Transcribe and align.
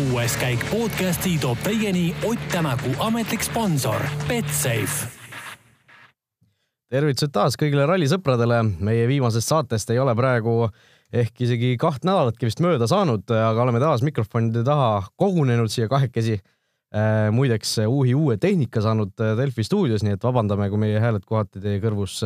kuues 0.00 0.36
käik 0.40 0.62
podcasti 0.70 1.34
toob 1.40 1.58
teieni 1.64 2.14
Ott 2.24 2.40
Tänaku 2.52 2.92
ametlik 2.98 3.42
sponsor 3.44 4.00
Betsafe 4.28 5.08
tervitused 6.90 7.32
taas 7.32 7.58
kõigile 7.60 7.84
rallisõpradele. 7.86 8.62
meie 8.80 9.06
viimasest 9.08 9.48
saatest 9.48 9.90
ei 9.90 9.98
ole 9.98 10.14
praegu 10.16 10.70
ehk 11.12 11.42
isegi 11.44 11.76
kaht 11.78 12.04
nädalatki 12.04 12.48
vist 12.48 12.62
mööda 12.64 12.86
saanud, 12.86 13.28
aga 13.30 13.62
oleme 13.62 13.80
taas 13.80 14.02
mikrofonide 14.02 14.64
taha 14.64 15.02
kogunenud 15.16 15.70
siia 15.70 15.88
kahekesi. 15.88 16.40
muideks 17.32 17.78
uhi 17.86 18.14
uue 18.14 18.36
tehnika 18.36 18.80
saanud 18.80 19.12
Delfi 19.36 19.62
stuudios, 19.62 20.02
nii 20.02 20.16
et 20.16 20.24
vabandame, 20.24 20.70
kui 20.70 20.78
meie 20.78 21.00
hääled 21.00 21.22
kohati 21.26 21.60
teie 21.60 21.78
kõrvus 21.78 22.24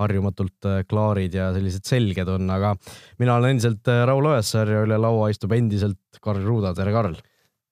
harjumatult 0.00 0.68
äh, 0.68 0.82
klaarid 0.88 1.36
ja 1.36 1.50
sellised 1.54 1.86
selged 1.88 2.30
on, 2.30 2.48
aga 2.50 2.74
mina 3.22 3.38
olen 3.38 3.54
endiselt 3.54 3.90
äh, 3.90 4.02
Raul 4.08 4.26
Ojasaar 4.32 4.72
ja 4.72 4.82
üle 4.86 4.98
laua 5.00 5.30
istub 5.32 5.54
endiselt 5.54 6.20
Karl 6.22 6.44
Ruuda, 6.44 6.74
tere 6.76 6.94
Karl! 6.94 7.16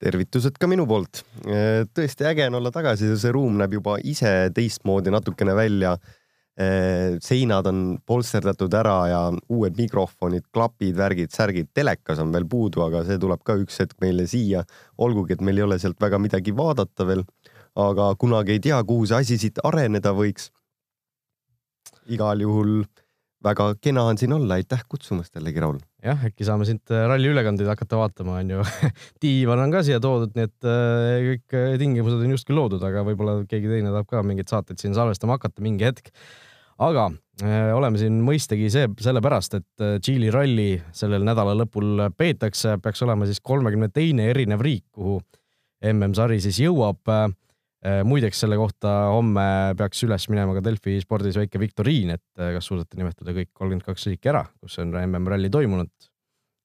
tervitused 0.02 0.56
ka 0.58 0.66
minu 0.66 0.82
poolt. 0.90 1.20
Äh, 1.46 1.84
tõesti 1.94 2.26
äge 2.26 2.48
on 2.50 2.58
olla 2.58 2.72
tagasi, 2.74 3.12
see 3.14 3.34
ruum 3.34 3.60
näeb 3.60 3.76
juba 3.78 4.00
ise 4.02 4.50
teistmoodi 4.54 5.14
natukene 5.14 5.54
välja. 5.58 5.96
seinad 7.24 7.64
on 7.64 7.78
polsterdatud 8.04 8.74
ära 8.76 8.96
ja 9.08 9.20
uued 9.48 9.78
mikrofonid, 9.80 10.44
klapid, 10.52 10.92
värgid, 10.98 11.30
särgid, 11.32 11.70
telekas 11.72 12.20
on 12.20 12.28
veel 12.34 12.44
puudu, 12.44 12.82
aga 12.84 13.00
see 13.08 13.16
tuleb 13.18 13.40
ka 13.40 13.56
üks 13.56 13.80
hetk 13.80 13.96
meile 14.04 14.26
siia. 14.28 14.60
olgugi, 14.98 15.32
et 15.32 15.40
meil 15.40 15.56
ei 15.56 15.64
ole 15.64 15.78
sealt 15.80 15.96
väga 15.96 16.20
midagi 16.20 16.52
vaadata 16.52 17.06
veel, 17.08 17.24
aga 17.72 18.10
kunagi 18.20 18.52
ei 18.52 18.60
tea, 18.68 18.82
kuhu 18.84 19.08
see 19.08 19.22
asi 19.24 19.38
siit 19.40 19.64
areneda 19.64 20.12
võiks 20.12 20.50
igal 22.12 22.42
juhul 22.42 22.82
väga 23.42 23.66
kena 23.82 24.04
on 24.06 24.18
siin 24.20 24.34
olla, 24.36 24.58
aitäh 24.58 24.82
kutsumast 24.88 25.34
jällegi, 25.36 25.62
Raul. 25.62 25.80
jah, 26.04 26.20
äkki 26.28 26.46
saame 26.46 26.66
siit 26.68 26.92
äh, 26.94 27.04
ralli 27.10 27.30
ülekandeid 27.32 27.68
hakata 27.70 27.98
vaatama, 27.98 28.38
onju. 28.42 28.62
diivan 29.22 29.60
on 29.64 29.74
ka 29.74 29.82
siia 29.86 29.98
toodud, 30.02 30.32
nii 30.36 30.46
et 30.48 30.68
äh, 30.68 31.26
kõik 31.26 31.58
äh, 31.58 31.74
tingimused 31.82 32.22
on 32.22 32.36
justkui 32.36 32.56
loodud, 32.56 32.82
aga 32.86 33.04
võib-olla 33.06 33.40
keegi 33.50 33.70
teine 33.70 33.90
tahab 33.90 34.08
ka 34.10 34.22
mingeid 34.26 34.52
saateid 34.52 34.82
siin 34.82 34.96
salvestama 34.98 35.38
hakata 35.38 35.64
mingi 35.64 35.88
hetk. 35.88 36.14
aga 36.82 37.10
oleme 37.42 37.98
siin 37.98 38.18
mõistagi 38.22 38.68
see, 38.70 38.86
sellepärast, 39.02 39.54
et 39.56 39.84
Tšiili 40.04 40.28
ralli 40.30 40.76
sellel 40.94 41.24
nädala 41.26 41.54
lõpul 41.56 42.04
peetakse, 42.14 42.76
peaks 42.82 43.02
olema 43.02 43.26
siis 43.26 43.40
kolmekümne 43.42 43.88
teine 43.90 44.28
erinev 44.30 44.62
riik, 44.62 44.84
kuhu 44.94 45.16
MM-sari 45.88 46.38
siis 46.44 46.60
jõuab 46.62 47.08
muideks 48.06 48.38
selle 48.44 48.54
kohta 48.60 48.90
homme 49.10 49.44
peaks 49.78 50.04
üles 50.06 50.28
minema 50.30 50.54
ka 50.54 50.62
Delfi 50.62 51.00
spordis 51.02 51.38
väike 51.38 51.58
viktoriin, 51.58 52.12
et 52.14 52.42
äh, 52.42 52.52
kas 52.56 52.68
suudate 52.70 52.98
nimetada 52.98 53.34
kõik 53.34 53.50
kolmkümmend 53.50 53.86
kaks 53.86 54.06
riiki 54.10 54.30
ära, 54.30 54.44
kus 54.62 54.78
on 54.82 54.94
MM-ralli 55.00 55.50
toimunud. 55.50 55.90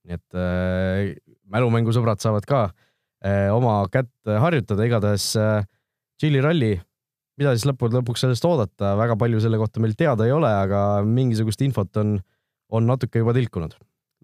nii 0.08 0.18
et 0.18 0.38
äh, 0.38 1.16
mälumängusõbrad 1.50 2.22
saavad 2.22 2.46
ka 2.48 2.68
äh, 2.68 3.50
oma 3.54 3.80
kätt 3.92 4.14
harjutada, 4.30 4.86
igatahes 4.86 5.34
äh, 5.42 5.66
Tšiili 6.18 6.40
ralli, 6.42 6.72
mida 7.38 7.52
siis 7.54 7.68
lõppude 7.70 8.00
lõpuks 8.00 8.24
sellest 8.26 8.46
oodata, 8.50 8.96
väga 8.98 9.14
palju 9.22 9.42
selle 9.42 9.60
kohta 9.62 9.82
meil 9.84 9.94
teada 9.98 10.26
ei 10.26 10.32
ole, 10.34 10.50
aga 10.50 11.04
mingisugust 11.06 11.62
infot 11.62 12.00
on, 12.02 12.16
on 12.74 12.88
natuke 12.90 13.22
juba 13.22 13.36
tilkunud. 13.38 13.76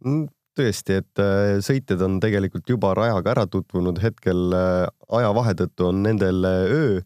Mm 0.06 0.26
tõesti, 0.58 1.00
et 1.02 1.22
äh, 1.22 1.58
sõitjad 1.64 2.02
on 2.06 2.20
tegelikult 2.24 2.70
juba 2.70 2.94
rajaga 2.98 3.34
ära 3.34 3.44
tutvunud, 3.50 4.00
hetkel 4.04 4.56
äh, 4.58 4.86
ajavahe 5.20 5.56
tõttu 5.64 5.90
on 5.90 6.02
nendel 6.06 6.48
äh, 6.48 6.64
öö. 6.78 7.04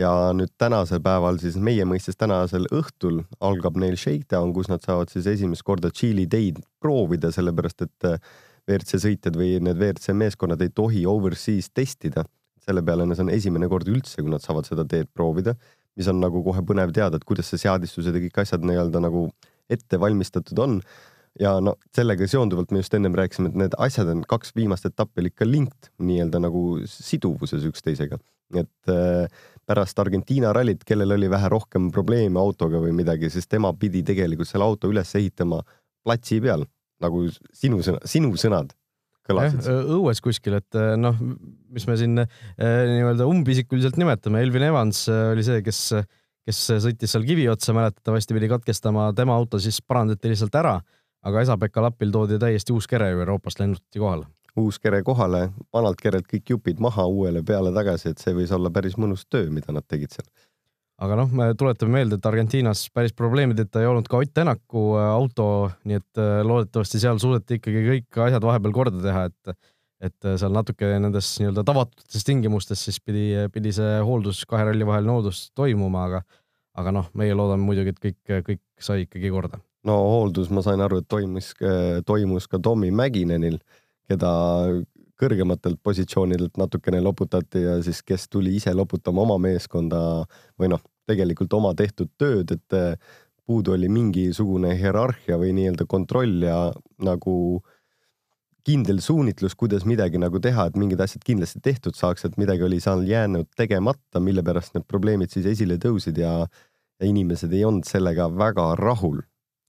Ja 0.00 0.08
nüüd 0.32 0.48
tänasel 0.56 1.02
päeval 1.04 1.36
siis 1.36 1.58
meie 1.60 1.84
mõistes 1.84 2.16
tänasel 2.16 2.64
õhtul 2.72 3.18
algab 3.44 3.76
neil 3.76 3.98
shakedown, 4.00 4.54
kus 4.56 4.70
nad 4.70 4.80
saavad 4.80 5.12
siis 5.12 5.26
esimest 5.28 5.66
korda 5.68 5.90
Tšiili 5.92 6.24
teid 6.32 6.62
proovida, 6.80 7.28
sellepärast 7.28 7.84
et 7.84 8.06
WRC 8.08 9.02
sõitjad 9.02 9.36
või 9.36 9.58
need 9.60 9.76
WRC 9.76 10.16
meeskonnad 10.16 10.64
ei 10.64 10.72
tohi 10.72 11.04
overseas 11.04 11.68
testida. 11.76 12.24
selle 12.64 12.80
peale 12.80 13.04
see 13.12 13.24
on 13.26 13.34
esimene 13.34 13.68
kord 13.68 13.88
üldse, 13.90 14.22
kui 14.22 14.32
nad 14.32 14.40
saavad 14.40 14.64
seda 14.64 14.86
teed 14.88 15.12
proovida, 15.12 15.52
mis 15.96 16.08
on 16.08 16.24
nagu 16.24 16.40
kohe 16.42 16.64
põnev 16.64 16.92
teada, 16.96 17.20
et 17.20 17.28
kuidas 17.28 17.52
see 17.52 17.60
seadistused 17.60 18.16
ja 18.16 18.22
kõik 18.22 18.38
asjad 18.46 18.64
nii-öelda 18.64 19.02
nagu 19.02 19.28
ette 19.68 20.00
valmistatud 20.00 20.58
on 20.58 20.80
ja 21.40 21.54
no 21.64 21.76
sellega 21.96 22.26
seonduvalt 22.28 22.72
me 22.72 22.82
just 22.82 22.94
ennem 22.96 23.14
rääkisime, 23.16 23.52
et 23.52 23.58
need 23.64 23.76
asjad 23.80 24.10
on 24.12 24.20
kaks 24.28 24.52
viimast 24.56 24.86
etappi 24.88 25.22
olid 25.22 25.32
ikka 25.32 25.48
linked 25.48 25.88
nii-öelda 26.04 26.42
nagu 26.42 26.64
siduvuses 26.88 27.64
üksteisega. 27.70 28.18
et 28.52 28.92
äh, 28.92 29.24
pärast 29.64 29.98
Argentiina 29.98 30.52
rallit, 30.52 30.82
kellel 30.84 31.14
oli 31.14 31.30
vähe 31.30 31.48
rohkem 31.48 31.88
probleeme 31.94 32.40
autoga 32.40 32.82
või 32.82 32.92
midagi, 32.92 33.30
siis 33.32 33.48
tema 33.48 33.72
pidi 33.72 34.02
tegelikult 34.04 34.48
selle 34.48 34.66
auto 34.66 34.90
üles 34.92 35.14
ehitama 35.16 35.62
platsi 36.04 36.40
peal, 36.44 36.66
nagu 37.00 37.24
sinu 37.56 37.80
sõna, 37.86 38.02
sinu 38.04 38.34
sõnad 38.36 38.74
kõlasid. 39.28 39.68
õues 39.96 40.20
kuskil, 40.20 40.58
et 40.58 40.76
äh, 40.78 40.94
noh, 41.00 41.16
mis 41.72 41.86
me 41.88 41.96
siin 41.96 42.24
äh, 42.24 42.28
nii-öelda 42.58 43.28
umbisikuliselt 43.30 43.96
nimetame, 44.00 44.42
Elvin 44.44 44.68
Evans 44.68 45.06
äh, 45.08 45.30
oli 45.32 45.46
see, 45.46 45.62
kes, 45.64 45.84
kes 46.44 46.64
sõitis 46.84 47.14
seal 47.14 47.24
kivi 47.24 47.46
otsa, 47.48 47.72
mäletatavasti 47.76 48.36
pidi 48.36 48.50
katkestama, 48.52 49.12
tema 49.16 49.38
auto 49.38 49.62
siis 49.62 49.80
parandati 49.80 50.34
lihtsalt 50.34 50.60
ära 50.60 50.80
aga 51.22 51.42
Esa-Pekka 51.46 51.82
Lapil 51.82 52.12
toodi 52.14 52.38
täiesti 52.42 52.74
uus 52.74 52.88
kere 52.90 53.10
ju 53.12 53.20
Euroopast 53.22 53.60
lennutati 53.62 54.02
kohale. 54.02 54.26
uus 54.56 54.76
kere 54.78 55.00
kohale, 55.02 55.46
vanalt 55.72 56.00
kerelt 56.02 56.26
kõik 56.28 56.50
jupid 56.50 56.80
maha, 56.84 57.06
uuele 57.08 57.40
peale 57.42 57.70
tagasi, 57.72 58.10
et 58.12 58.18
see 58.20 58.34
võis 58.36 58.50
olla 58.52 58.68
päris 58.70 58.98
mõnus 59.00 59.24
töö, 59.24 59.46
mida 59.50 59.72
nad 59.72 59.86
tegid 59.88 60.12
seal. 60.12 60.26
aga 61.02 61.16
noh, 61.16 61.30
me 61.32 61.46
tuletame 61.58 61.96
meelde, 61.96 62.18
et 62.18 62.26
Argentiinas 62.26 62.84
päris 62.94 63.14
probleemideta 63.16 63.80
ei 63.80 63.88
olnud 63.88 64.10
ka 64.10 64.20
Ott 64.20 64.34
Tänaku 64.34 64.84
äh, 64.98 65.08
auto, 65.14 65.46
nii 65.84 66.00
et 66.02 66.20
äh, 66.20 66.42
loodetavasti 66.46 67.00
seal 67.00 67.22
suudeti 67.22 67.60
ikkagi 67.60 67.86
kõik 67.88 68.22
asjad 68.26 68.44
vahepeal 68.50 68.76
korda 68.80 69.02
teha, 69.06 69.24
et 69.30 69.56
et 70.02 70.26
äh, 70.26 70.36
seal 70.36 70.52
natuke 70.52 70.98
nendes 70.98 71.32
nii-öelda 71.40 71.64
tavatutes 71.64 72.26
tingimustes 72.26 72.84
siis 72.84 73.00
pidi, 73.00 73.30
pidi 73.54 73.72
see 73.72 73.98
hooldus, 74.02 74.44
kahe 74.50 74.66
ralli 74.68 74.86
vaheline 74.86 75.14
hooldus 75.14 75.46
toimuma, 75.54 76.06
aga 76.10 76.24
aga 76.76 76.92
noh, 76.92 77.12
meie 77.14 77.34
loodame 77.36 77.62
muidugi, 77.62 77.94
et 77.94 78.00
kõik, 78.02 78.48
kõik 78.48 78.62
sai 78.80 79.06
ikkagi 79.06 79.30
korda 79.30 79.60
no 79.88 79.98
hooldus, 79.98 80.50
ma 80.54 80.62
sain 80.64 80.80
aru, 80.80 81.02
et 81.02 81.08
toimus, 81.10 81.52
toimus 82.06 82.48
ka 82.50 82.60
Tommy 82.62 82.90
Mäkinenil, 82.94 83.58
keda 84.10 84.32
kõrgematelt 85.22 85.78
positsioonidelt 85.82 86.58
natukene 86.58 87.02
loputati 87.02 87.62
ja 87.62 87.76
siis, 87.84 88.02
kes 88.06 88.26
tuli 88.32 88.56
ise 88.58 88.72
loputama 88.74 89.22
oma 89.22 89.38
meeskonda 89.42 90.00
või 90.58 90.72
noh, 90.72 90.82
tegelikult 91.08 91.52
oma 91.58 91.74
tehtud 91.78 92.10
tööd, 92.18 92.54
et 92.54 92.78
eh, 92.78 92.96
puudu 93.46 93.74
oli 93.76 93.90
mingisugune 93.92 94.74
hierarhia 94.78 95.38
või 95.38 95.52
nii-öelda 95.56 95.86
kontroll 95.90 96.42
ja 96.46 96.58
nagu 97.02 97.36
kindel 98.66 99.00
suunitlus, 99.02 99.56
kuidas 99.58 99.82
midagi 99.88 100.20
nagu 100.22 100.38
teha, 100.42 100.68
et 100.70 100.78
mingid 100.78 101.00
asjad 101.02 101.24
kindlasti 101.26 101.58
tehtud 101.62 101.98
saaks, 101.98 102.28
et 102.28 102.38
midagi 102.38 102.62
oli 102.62 102.78
seal 102.82 103.02
jäänud 103.06 103.50
tegemata, 103.58 104.22
mille 104.22 104.44
pärast 104.46 104.76
need 104.76 104.86
probleemid 104.86 105.34
siis 105.34 105.48
esile 105.50 105.80
tõusid 105.82 106.18
ja, 106.22 106.36
ja 106.46 107.10
inimesed 107.10 107.52
ei 107.52 107.64
olnud 107.66 107.86
sellega 107.88 108.30
väga 108.30 108.72
rahul 108.78 109.24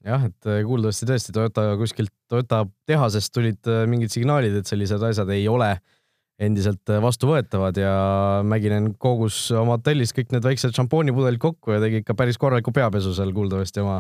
jah, 0.08 0.28
et 0.30 0.50
äh, 0.50 0.62
kuuldavasti 0.68 1.08
tõesti 1.10 1.36
Toyota 1.36 1.74
kuskilt 1.80 2.14
Toyota 2.32 2.64
tehasest 2.90 3.34
tulid 3.36 3.72
äh, 3.72 3.84
mingid 3.90 4.14
signaalid, 4.14 4.56
et 4.60 4.70
sellised 4.70 5.04
asjad 5.04 5.30
ei 5.34 5.48
ole 5.52 5.76
endiselt 6.44 6.90
äh, 6.90 7.00
vastuvõetavad 7.04 7.78
ja 7.78 7.94
Mäkinen 8.48 8.92
kogus 9.02 9.38
oma 9.56 9.78
hotellis 9.78 10.14
kõik 10.18 10.34
need 10.34 10.46
väiksed 10.46 10.74
šampoonipudelid 10.76 11.40
kokku 11.42 11.76
ja 11.76 11.80
tegi 11.84 12.02
ikka 12.02 12.16
päris 12.18 12.40
korraliku 12.42 12.74
peapesu 12.76 13.14
seal 13.16 13.32
kuuldavasti 13.36 13.84
oma, 13.84 14.00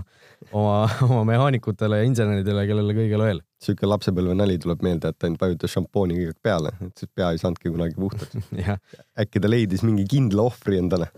oma, 0.52 0.75
oma 1.09 1.24
mehaanikutele 1.30 2.02
ja 2.02 2.09
inseneridele, 2.09 2.66
kellele 2.70 2.97
kõigele 2.97 3.30
veel. 3.30 3.41
sihuke 3.64 3.88
lapsepõlve 3.90 4.35
nali 4.38 4.59
tuleb 4.62 4.84
meelde, 4.85 5.14
et 5.14 5.30
ainult 5.30 5.46
vajutas 5.46 5.78
šampooni 5.78 6.20
kõigega 6.20 6.40
peale, 6.50 6.75
et 6.84 7.03
siis 7.03 7.14
pea 7.16 7.31
ei 7.31 7.41
saanudki 7.41 7.72
kunagi 7.72 8.00
puhtaks 8.00 8.53
äkki 9.24 9.44
ta 9.44 9.52
leidis 9.52 9.85
mingi 9.85 10.08
kindla 10.09 10.50
ohvri 10.50 10.81
endale. 10.81 11.12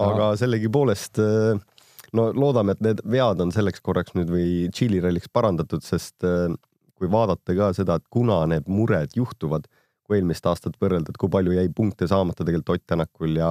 aga 0.00 0.34
sellegipoolest 0.38 1.20
äh, 1.24 1.64
no 2.14 2.28
loodame, 2.34 2.76
et 2.76 2.84
need 2.84 3.02
vead 3.10 3.40
on 3.42 3.52
selleks 3.54 3.82
korraks 3.84 4.14
nüüd 4.18 4.30
või 4.32 4.48
Tšiili 4.72 5.00
ralliks 5.04 5.30
parandatud, 5.32 5.84
sest 5.86 6.26
äh, 6.26 6.52
kui 6.96 7.10
vaadata 7.12 7.56
ka 7.56 7.72
seda, 7.76 7.98
et 7.98 8.06
kuna 8.12 8.40
need 8.50 8.68
mured 8.70 9.16
juhtuvad, 9.16 9.66
kui 10.06 10.20
eelmist 10.20 10.46
aastat 10.46 10.78
võrrelda, 10.80 11.12
et 11.12 11.20
kui 11.20 11.30
palju 11.32 11.56
jäi 11.56 11.66
punkte 11.74 12.08
saamata 12.10 12.44
tegelikult 12.44 12.76
Ott 12.76 12.86
Tänakul 12.86 13.40
ja 13.40 13.50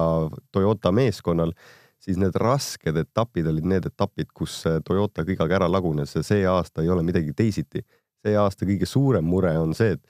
Toyota 0.52 0.92
meeskonnal, 0.92 1.52
siis 2.00 2.18
need 2.20 2.36
rasked 2.40 2.96
etapid 2.96 3.46
olid 3.50 3.68
need 3.68 3.86
etapid, 3.90 4.32
kus 4.34 4.62
Toyota 4.84 5.24
kõigega 5.26 5.60
ära 5.60 5.70
lagunes 5.70 6.16
ja 6.16 6.24
see 6.26 6.44
aasta 6.48 6.84
ei 6.84 6.90
ole 6.92 7.04
midagi 7.06 7.34
teisiti. 7.36 7.84
see 8.26 8.34
aasta 8.36 8.66
kõige 8.66 8.86
suurem 8.88 9.24
mure 9.24 9.52
on 9.58 9.74
see, 9.74 9.94
et 9.94 10.02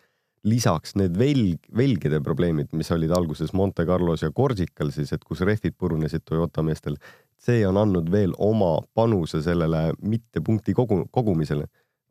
lisaks 0.46 0.94
need 0.96 1.16
velg, 1.18 1.66
velgede 1.74 2.20
probleemid, 2.22 2.70
mis 2.72 2.90
olid 2.94 3.10
alguses 3.12 3.52
Monte 3.52 3.84
Carlos 3.86 4.22
ja 4.22 4.30
Corsical 4.30 4.92
siis, 4.94 5.12
et 5.12 5.24
kus 5.24 5.42
rehvid 5.44 5.74
purunesid 5.78 6.22
Toyota 6.24 6.62
meestel, 6.62 6.96
see 7.40 7.64
on 7.68 7.76
andnud 7.80 8.08
veel 8.12 8.32
oma 8.42 8.78
panuse 8.94 9.42
sellele 9.44 9.90
mitte 10.02 10.42
punkti 10.44 10.74
kogu, 10.74 11.04
kogumisele. 11.12 11.66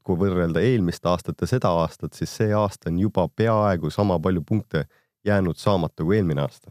kui 0.06 0.20
võrrelda 0.22 0.62
eelmist 0.62 1.08
aastat 1.10 1.40
ja 1.42 1.48
seda 1.50 1.72
aastat, 1.82 2.14
siis 2.14 2.30
see 2.38 2.52
aasta 2.54 2.92
on 2.92 3.00
juba 3.02 3.24
peaaegu 3.26 3.90
sama 3.90 4.20
palju 4.22 4.44
punkte 4.46 4.84
jäänud 5.26 5.58
saamata 5.58 6.06
kui 6.06 6.20
eelmine 6.20 6.44
aasta. 6.44 6.70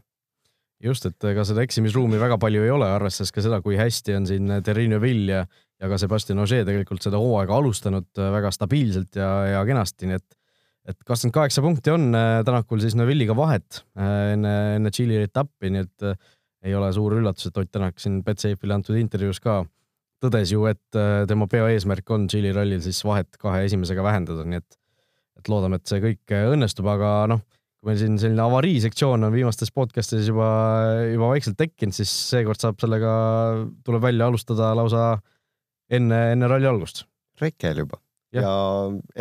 just, 0.83 1.05
et 1.05 1.27
ega 1.31 1.43
seda 1.47 1.63
eksimisruumi 1.65 2.19
väga 2.19 2.37
palju 2.39 2.63
ei 2.63 2.71
ole, 2.71 2.87
arvestades 2.87 3.33
ka 3.35 3.43
seda, 3.43 3.59
kui 3.61 3.75
hästi 3.75 4.15
on 4.15 4.27
siin 4.29 4.55
Terrine 4.63 5.01
Vill 5.01 5.29
ja, 5.33 5.43
ja 5.81 5.89
ka 5.91 5.99
Sebastian 5.99 6.39
Ogier 6.39 6.63
tegelikult 6.67 7.03
seda 7.03 7.19
hooaega 7.19 7.59
alustanud 7.59 8.23
väga 8.37 8.51
stabiilselt 8.55 9.19
ja, 9.19 9.29
ja 9.51 9.67
kenasti, 9.67 10.07
nii 10.07 10.21
et 10.21 10.41
et 10.85 10.99
kakskümmend 11.01 11.33
kaheksa 11.33 11.63
punkti 11.65 11.89
on 11.89 12.11
Tänakul 12.45 12.79
siis 12.83 12.93
Neville'iga 12.95 13.33
vahet 13.35 13.81
enne, 13.97 14.51
enne 14.77 14.91
Tšiili 14.93 15.23
etappi, 15.25 15.71
nii 15.73 15.81
et 15.81 16.27
ei 16.65 16.75
ole 16.75 16.91
suur 16.95 17.17
üllatus, 17.19 17.49
et 17.49 17.57
Ott 17.61 17.71
Tänak 17.71 17.99
siin 18.01 18.21
Betsafe'ile 18.25 18.77
antud 18.77 18.97
intervjuus 18.97 19.41
ka 19.43 19.63
tõdes 20.23 20.53
ju, 20.53 20.63
et 20.69 20.97
tema 21.29 21.45
peaeesmärk 21.51 22.09
on 22.15 22.25
Tšiili 22.31 22.53
rallil 22.55 22.81
siis 22.81 23.03
vahet 23.05 23.37
kahe 23.37 23.65
esimesega 23.67 24.03
vähendada, 24.05 24.45
nii 24.47 24.61
et, 24.61 24.79
et 25.37 25.51
loodame, 25.51 25.77
et 25.77 25.91
see 25.91 26.01
kõik 26.01 26.33
õnnestub, 26.55 26.87
aga 26.89 27.11
noh 27.29 27.43
kui 27.85 27.91
meil 27.91 27.99
siin 28.01 28.15
selline 28.17 28.41
avariisektsioon 28.41 29.27
on 29.27 29.33
viimastes 29.35 29.69
podcast'ides 29.69 30.31
juba, 30.31 30.47
juba 31.11 31.27
vaikselt 31.29 31.59
tekkinud, 31.59 31.93
siis 31.93 32.09
seekord 32.31 32.57
saab 32.57 32.79
sellega, 32.81 33.11
tuleb 33.85 34.01
välja 34.01 34.25
alustada 34.25 34.71
lausa 34.73 35.03
enne, 35.93 36.31
enne 36.33 36.49
ralli 36.49 36.65
algust. 36.65 37.03
rekel 37.37 37.83
juba 37.83 37.99
ja, 38.33 38.41
ja 38.41 38.53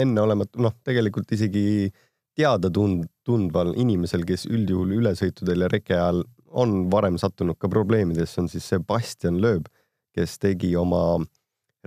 enneolematu, 0.07 0.63
noh, 0.65 0.73
tegelikult 0.81 1.37
isegi 1.37 1.91
teada 2.35 2.71
tund-, 2.73 3.05
tundval 3.27 3.75
inimesel, 3.77 4.25
kes 4.25 4.47
üldjuhul 4.49 4.97
ülesõitudel 4.97 5.67
ja 5.67 5.69
reke 5.69 5.99
ajal 5.99 6.25
on 6.55 6.85
varem 6.91 7.19
sattunud 7.19 7.59
ka 7.59 7.69
probleemidesse, 7.69 8.41
on 8.41 8.49
siis 8.49 8.69
Sebastian 8.69 9.41
Loeb, 9.43 9.67
kes 10.15 10.39
tegi 10.39 10.75
oma 10.79 11.19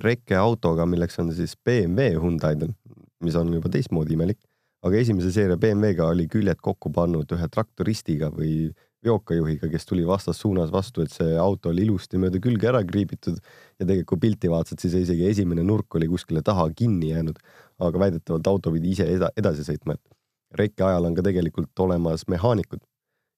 rekkeautoga, 0.03 0.85
milleks 0.85 1.17
on 1.23 1.31
siis 1.33 1.55
BMW 1.65 2.19
Hyundai'del, 2.21 2.75
mis 3.23 3.35
on 3.39 3.53
juba 3.55 3.71
teistmoodi 3.73 4.13
imelik 4.17 4.41
aga 4.85 4.99
esimese 5.01 5.31
seeria 5.33 5.57
BMW-ga 5.59 6.09
oli 6.11 6.27
küljed 6.31 6.59
kokku 6.63 6.91
pannud 6.93 7.31
ühe 7.35 7.47
traktoristiga 7.53 8.29
või 8.33 8.69
veokajuhiga, 9.05 9.69
kes 9.71 9.85
tuli 9.87 10.03
vastassuunas 10.07 10.71
vastu, 10.73 11.03
et 11.05 11.13
see 11.13 11.37
auto 11.39 11.71
oli 11.71 11.85
ilusti 11.85 12.19
mööda 12.21 12.41
külge 12.43 12.69
ära 12.69 12.81
kriibitud 12.85 13.37
ja 13.37 13.85
tegelikult 13.85 14.09
kui 14.09 14.23
pilti 14.25 14.51
vaatasid, 14.51 14.81
siis 14.83 14.97
isegi 15.03 15.27
esimene 15.29 15.63
nurk 15.65 15.95
oli 15.99 16.09
kuskile 16.11 16.41
taha 16.45 16.67
kinni 16.75 17.11
jäänud, 17.13 17.39
aga 17.87 18.03
väidetavalt 18.03 18.49
auto 18.51 18.73
pidi 18.73 18.93
ise 18.95 19.07
eda 19.13 19.29
edasi 19.37 19.65
sõitma, 19.67 19.97
et 19.97 20.59
rekke 20.61 20.85
ajal 20.87 21.09
on 21.09 21.17
ka 21.17 21.25
tegelikult 21.25 21.85
olemas 21.85 22.25
mehaanikud, 22.31 22.81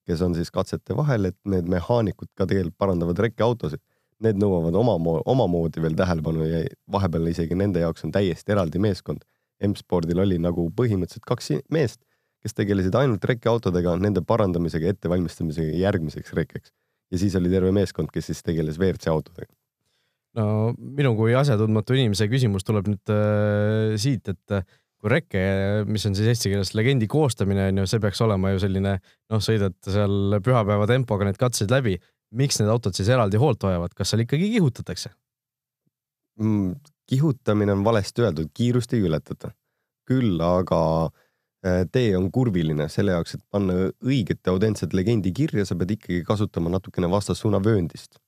kes 0.09 0.25
on 0.25 0.35
siis 0.35 0.49
katsete 0.51 0.97
vahel, 0.97 1.29
et 1.29 1.37
need 1.45 1.69
mehaanikud 1.69 2.31
ka 2.35 2.49
tegelikult 2.49 2.77
parandavad 2.81 3.21
rekkeautosid. 3.27 3.81
Need 4.25 4.41
nõuavad 4.41 4.75
oma, 4.75 4.97
omamoodi 5.31 5.79
veel 5.79 5.93
tähelepanu 5.95 6.43
ja 6.43 6.65
vahepeal 6.91 7.29
isegi 7.31 7.55
nende 7.55 7.85
jaoks 7.85 8.03
on 8.03 8.11
täiesti 8.11 8.51
eraldi 8.51 8.81
meeskond 8.83 9.23
M-spordil 9.67 10.21
oli 10.23 10.39
nagu 10.41 10.67
põhimõtteliselt 10.75 11.27
kaks 11.27 11.51
meest, 11.73 12.01
kes 12.43 12.55
tegelesid 12.55 12.95
ainult 12.95 13.25
rekkeautodega, 13.27 13.97
nende 13.99 14.23
parandamisega 14.25 14.93
ettevalmistamisega 14.93 15.79
järgmiseks 15.81 16.35
rekkeks. 16.37 16.71
ja 17.11 17.17
siis 17.17 17.35
oli 17.35 17.49
terve 17.49 17.71
meeskond, 17.73 18.11
kes 18.13 18.29
siis 18.29 18.43
tegeles 18.45 18.79
WRC 18.79 19.09
autodega. 19.11 19.51
no 20.39 20.73
minu 20.77 21.15
kui 21.17 21.35
asjatundmatu 21.35 21.97
inimese 21.97 22.29
küsimus 22.31 22.63
tuleb 22.63 22.87
nüüd 22.87 23.11
äh, 23.11 23.97
siit, 23.99 24.27
et 24.29 24.55
äh, 24.55 24.63
kui 24.99 25.11
reke, 25.13 25.41
mis 25.87 26.05
on 26.09 26.15
siis 26.17 26.27
eesti 26.33 26.51
keeles 26.51 26.73
legendi 26.75 27.07
koostamine 27.07 27.69
on 27.69 27.81
ju, 27.81 27.87
see 27.87 28.01
peaks 28.03 28.19
olema 28.25 28.51
ju 28.51 28.61
selline 28.65 28.97
noh, 28.99 29.43
sõidad 29.43 29.77
seal 29.87 30.39
pühapäeva 30.43 30.87
tempoga 30.89 31.27
need 31.27 31.39
katsed 31.39 31.71
läbi. 31.71 31.97
miks 32.35 32.59
need 32.59 32.69
autod 32.69 32.93
siis 32.93 33.07
eraldi 33.09 33.39
hoolt 33.41 33.63
vajavad, 33.63 33.93
kas 33.97 34.11
seal 34.11 34.25
ikkagi 34.25 34.51
kihutatakse 34.51 35.09
mm,? 36.39 36.75
kihutamine 37.09 37.73
on 37.73 37.83
valesti 37.83 38.21
öeldud, 38.21 38.51
kiirust 38.53 38.93
ei 38.93 39.01
ületata. 39.01 39.51
küll 40.09 40.41
aga 40.41 40.81
äh, 41.65 41.83
tee 41.91 42.17
on 42.17 42.31
kurviline, 42.33 42.87
selle 42.89 43.13
jaoks, 43.13 43.35
et 43.37 43.43
panna 43.51 43.73
õiget 44.05 44.39
ja 44.45 44.53
autentset 44.53 44.93
legendi 44.93 45.31
kirja, 45.33 45.65
sa 45.65 45.77
pead 45.77 45.93
ikkagi 45.97 46.23
kasutama 46.25 46.69
natukene 46.73 47.09
vastassuuna 47.09 47.61
vööndist. 47.63 48.19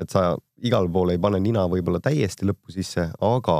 et 0.00 0.10
sa 0.10 0.36
igal 0.62 0.88
pool 0.92 1.12
ei 1.12 1.18
pane 1.18 1.40
nina 1.40 1.66
võib-olla 1.68 2.00
täiesti 2.00 2.46
lõppu 2.48 2.72
sisse, 2.74 3.10
aga 3.20 3.58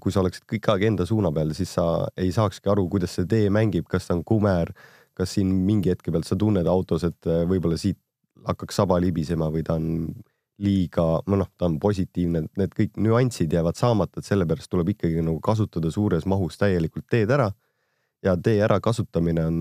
kui 0.00 0.12
sa 0.12 0.22
oleksid 0.22 0.46
kõik 0.48 0.70
aeg 0.72 0.86
enda 0.88 1.04
suuna 1.06 1.28
peal, 1.34 1.50
siis 1.54 1.74
sa 1.76 2.06
ei 2.16 2.30
saakski 2.32 2.70
aru, 2.72 2.86
kuidas 2.88 3.12
see 3.18 3.26
tee 3.28 3.50
mängib, 3.52 3.84
kas 3.90 4.08
ta 4.08 4.16
on 4.16 4.22
kumer, 4.24 4.72
kas 5.18 5.34
siin 5.36 5.50
mingi 5.66 5.92
hetke 5.92 6.12
pealt 6.14 6.28
sa 6.28 6.38
tunned 6.38 6.68
autos, 6.70 7.04
et 7.08 7.28
äh, 7.28 7.44
võib-olla 7.48 7.78
siit 7.80 7.98
hakkaks 8.46 8.78
saba 8.80 9.00
libisema 9.02 9.50
või 9.52 9.64
ta 9.66 9.76
on 9.78 10.08
liiga, 10.62 11.04
noh, 11.30 11.50
ta 11.58 11.68
on 11.68 11.76
positiivne, 11.82 12.44
need 12.58 12.74
kõik 12.74 12.96
nüansid 13.02 13.52
jäävad 13.54 13.78
saamata, 13.78 14.18
et 14.18 14.26
sellepärast 14.26 14.70
tuleb 14.70 14.94
ikkagi 14.94 15.22
nagu 15.22 15.38
kasutada 15.42 15.90
suures 15.94 16.26
mahus 16.26 16.58
täielikult 16.58 17.06
teed 17.10 17.30
ära. 17.34 17.52
ja 18.22 18.34
tee 18.34 18.58
ärakasutamine 18.66 19.44
on, 19.46 19.58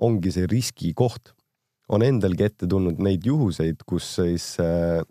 ongi 0.00 0.30
see 0.32 0.46
riskikoht. 0.48 1.34
on 1.88 2.02
endalgi 2.02 2.44
ette 2.44 2.66
tulnud 2.70 3.00
neid 3.02 3.24
juhuseid, 3.26 3.82
kus 3.86 4.14
siis 4.14 4.56
äh, 4.60 5.02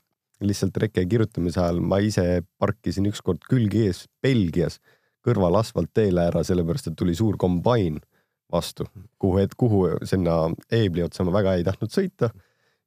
lihtsalt 0.42 0.78
reke 0.78 1.04
kirjutamise 1.10 1.60
ajal 1.62 1.82
ma 1.84 2.00
ise 2.04 2.42
parkisin 2.62 3.10
ükskord 3.10 3.44
külg 3.50 3.76
ees 3.76 4.06
Belgias 4.24 4.80
kõrval 5.26 5.60
asfaltteele 5.60 6.30
ära, 6.30 6.44
sellepärast 6.48 6.92
et 6.92 6.98
tuli 7.00 7.16
suur 7.16 7.38
kombain 7.38 8.00
vastu, 8.52 8.88
kuhu, 9.20 9.42
et 9.44 9.54
kuhu 9.60 9.84
sinna 10.08 10.48
eebli 10.74 11.04
otsa 11.06 11.26
ma 11.28 11.36
väga 11.36 11.58
ei 11.60 11.66
tahtnud 11.68 11.92
sõita 11.94 12.32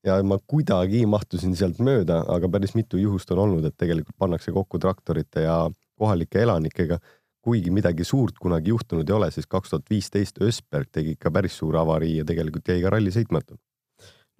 ja 0.06 0.18
ma 0.26 0.38
kuidagi 0.38 1.04
mahtusin 1.06 1.54
sealt 1.58 1.80
mööda, 1.82 2.22
aga 2.34 2.50
päris 2.50 2.74
mitu 2.74 2.98
juhust 2.98 3.30
on 3.34 3.44
olnud, 3.44 3.66
et 3.66 3.76
tegelikult 3.78 4.16
pannakse 4.18 4.54
kokku 4.54 4.80
traktorite 4.82 5.46
ja 5.46 5.58
kohalike 5.98 6.42
elanikega. 6.42 6.98
kuigi 7.42 7.72
midagi 7.74 8.04
suurt 8.06 8.36
kunagi 8.38 8.70
juhtunud 8.70 9.08
ei 9.10 9.14
ole, 9.14 9.28
siis 9.34 9.48
kaks 9.50 9.70
tuhat 9.70 9.88
viisteist 9.90 10.36
Ösberg 10.46 10.86
tegi 10.94 11.16
ikka 11.16 11.30
päris 11.34 11.56
suure 11.58 11.80
avarii 11.80 12.20
ja 12.20 12.24
tegelikult 12.24 12.68
jäi 12.68 12.82
ka 12.84 12.90
ralli 12.94 13.10
sõitmata. 13.10 13.56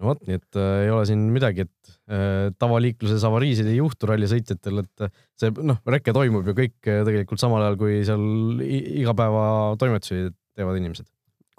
No 0.03 0.11
vot, 0.11 0.21
nii 0.27 0.37
et 0.39 0.59
äh, 0.59 0.75
ei 0.85 0.93
ole 0.93 1.07
siin 1.07 1.23
midagi, 1.33 1.65
et 1.65 1.95
äh, 2.11 2.51
tavaliikluses 2.59 3.23
avariisid 3.29 3.69
ei 3.71 3.79
juhtu 3.79 4.09
rallisõitjatel, 4.11 4.83
et 4.83 5.05
äh, 5.07 5.13
see 5.39 5.53
noh, 5.63 5.79
reke 5.89 6.15
toimub 6.15 6.47
ju 6.51 6.55
kõik 6.57 6.91
äh, 6.91 7.03
tegelikult 7.07 7.41
samal 7.41 7.63
ajal, 7.63 7.79
kui 7.79 8.01
seal 8.07 8.63
igapäevatoimetusi 9.01 10.27
teevad 10.53 10.79
inimesed, 10.81 11.07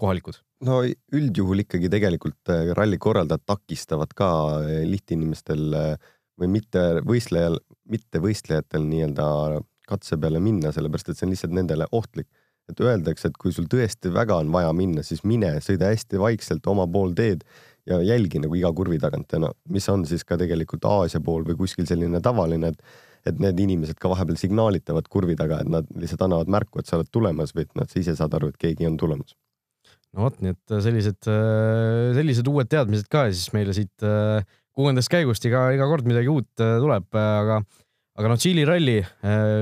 kohalikud 0.00 0.38
no 0.64 0.82
üldjuhul 0.85 1.64
ikkagi 1.64 1.91
tegelikult 1.93 2.52
äh, 2.52 2.73
ralli 2.76 3.00
korraldajad 3.00 3.46
takistavad 3.49 4.12
ka 4.17 4.29
lihtinimestel 4.88 5.64
või 6.40 6.50
mitte 6.58 6.85
võistlejal, 7.06 7.61
mitte 7.90 8.20
võistlejatel 8.23 8.85
nii-öelda 8.88 9.26
katse 9.88 10.17
peale 10.20 10.40
minna, 10.43 10.73
sellepärast 10.73 11.12
et 11.12 11.19
see 11.19 11.29
on 11.29 11.35
lihtsalt 11.35 11.55
nendele 11.56 11.88
ohtlik. 11.93 12.29
et 12.64 12.81
öeldakse, 12.81 13.29
et 13.29 13.35
kui 13.37 13.52
sul 13.52 13.67
tõesti 13.69 14.08
väga 14.08 14.38
on 14.40 14.49
vaja 14.49 14.70
minna, 14.73 15.02
siis 15.05 15.20
mine, 15.29 15.50
sõida 15.61 15.90
hästi 15.90 16.17
vaikselt 16.17 16.64
oma 16.73 16.87
pool 16.88 17.11
teed 17.12 17.43
ja 17.88 18.00
jälgi 18.02 18.40
nagu 18.40 18.56
iga 18.56 18.70
kurvi 18.76 18.98
tagant 19.00 19.34
no 19.40 19.50
mis 19.72 19.88
on 19.92 20.06
siis 20.08 20.25
ka 20.25 20.38
tegelikult 20.40 20.86
Aasia 20.88 21.20
pool 21.25 21.44
või 21.44 21.58
kuskil 21.64 21.88
selline 21.88 22.22
tavaline, 22.25 22.72
et 22.72 23.12
et 23.25 23.38
need 23.40 23.60
inimesed 23.64 23.96
ka 24.00 24.10
vahepeal 24.12 24.36
signaalitavad 24.36 25.06
kurvi 25.08 25.36
taga, 25.38 25.62
et 25.62 25.70
nad 25.72 25.88
lihtsalt 25.96 26.26
annavad 26.26 26.50
märku, 26.52 26.81
et 26.81 26.90
sa 26.90 26.98
oled 26.98 27.08
tulemas 27.12 27.54
või 27.56 27.64
et 27.64 27.78
nad 27.78 27.94
ise 27.96 28.12
saavad 28.12 28.36
aru, 28.36 28.50
et 28.52 28.58
keegi 28.60 28.88
on 28.88 28.98
tulemas. 29.00 29.32
No 30.14 30.28
vot, 30.28 30.36
nii 30.44 30.52
et 30.54 30.75
äh, 30.75 30.82
sellised, 30.85 31.30
äh, 31.30 32.11
sellised 32.18 32.50
uued 32.50 32.68
teadmised 32.70 33.09
ka 33.11 33.25
siis 33.32 33.49
meile 33.56 33.75
siit 33.75 34.04
äh, 34.06 34.44
kuuendast 34.76 35.11
käigust. 35.11 35.47
Iga, 35.49 35.66
iga 35.75 35.88
kord 35.90 36.06
midagi 36.06 36.30
uut 36.30 36.50
tuleb, 36.61 37.09
aga, 37.18 37.59
aga 38.18 38.30
noh, 38.30 38.38
Tšiili 38.38 38.66
ralli, 38.68 38.99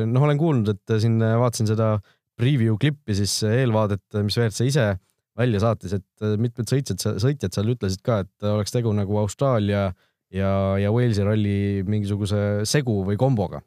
noh, 0.09 0.27
olen 0.27 0.41
kuulnud, 0.41 0.73
et 0.73 0.95
siin 1.05 1.19
vaatasin 1.21 1.69
seda 1.69 1.95
preview 2.41 2.79
klippi 2.81 3.17
siis 3.17 3.39
eelvaadet, 3.49 4.05
mis 4.25 4.39
WRC 4.41 4.69
ise 4.71 4.87
välja 5.39 5.63
saatis, 5.63 5.97
et 5.97 6.25
mitmed 6.41 6.69
sõitjad, 6.69 7.01
sõitjad 7.23 7.55
seal 7.55 7.73
ütlesid 7.73 8.03
ka, 8.05 8.23
et 8.27 8.49
oleks 8.49 8.75
tegu 8.75 8.93
nagu 8.97 9.17
Austraalia 9.23 9.87
ja, 10.33 10.53
ja 10.81 10.93
Walesi 10.93 11.25
ralli 11.25 11.57
mingisuguse 11.89 12.67
segu 12.69 13.01
või 13.09 13.21
komboga 13.21 13.63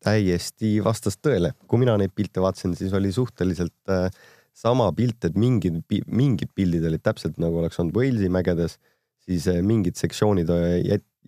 täiesti 0.00 0.78
vastas 0.80 1.18
tõele, 1.20 1.52
kui 1.68 1.82
mina 1.82 1.92
neid 2.00 2.14
pilte 2.16 2.40
vaatasin, 2.40 2.72
siis 2.78 2.94
oli 2.96 3.10
suhteliselt 3.12 3.92
äh, 3.92 4.06
sama 4.56 4.88
pilt, 4.96 5.24
et 5.28 5.36
mingid, 5.38 5.82
mingid 6.08 6.52
pildid 6.56 6.86
olid 6.88 7.04
täpselt 7.04 7.38
nagu 7.42 7.60
oleks 7.60 7.78
olnud 7.80 7.96
Walesi 7.96 8.30
mägedes, 8.32 8.78
siis 9.20 9.46
mingid 9.62 10.00
sektsioonid 10.00 10.50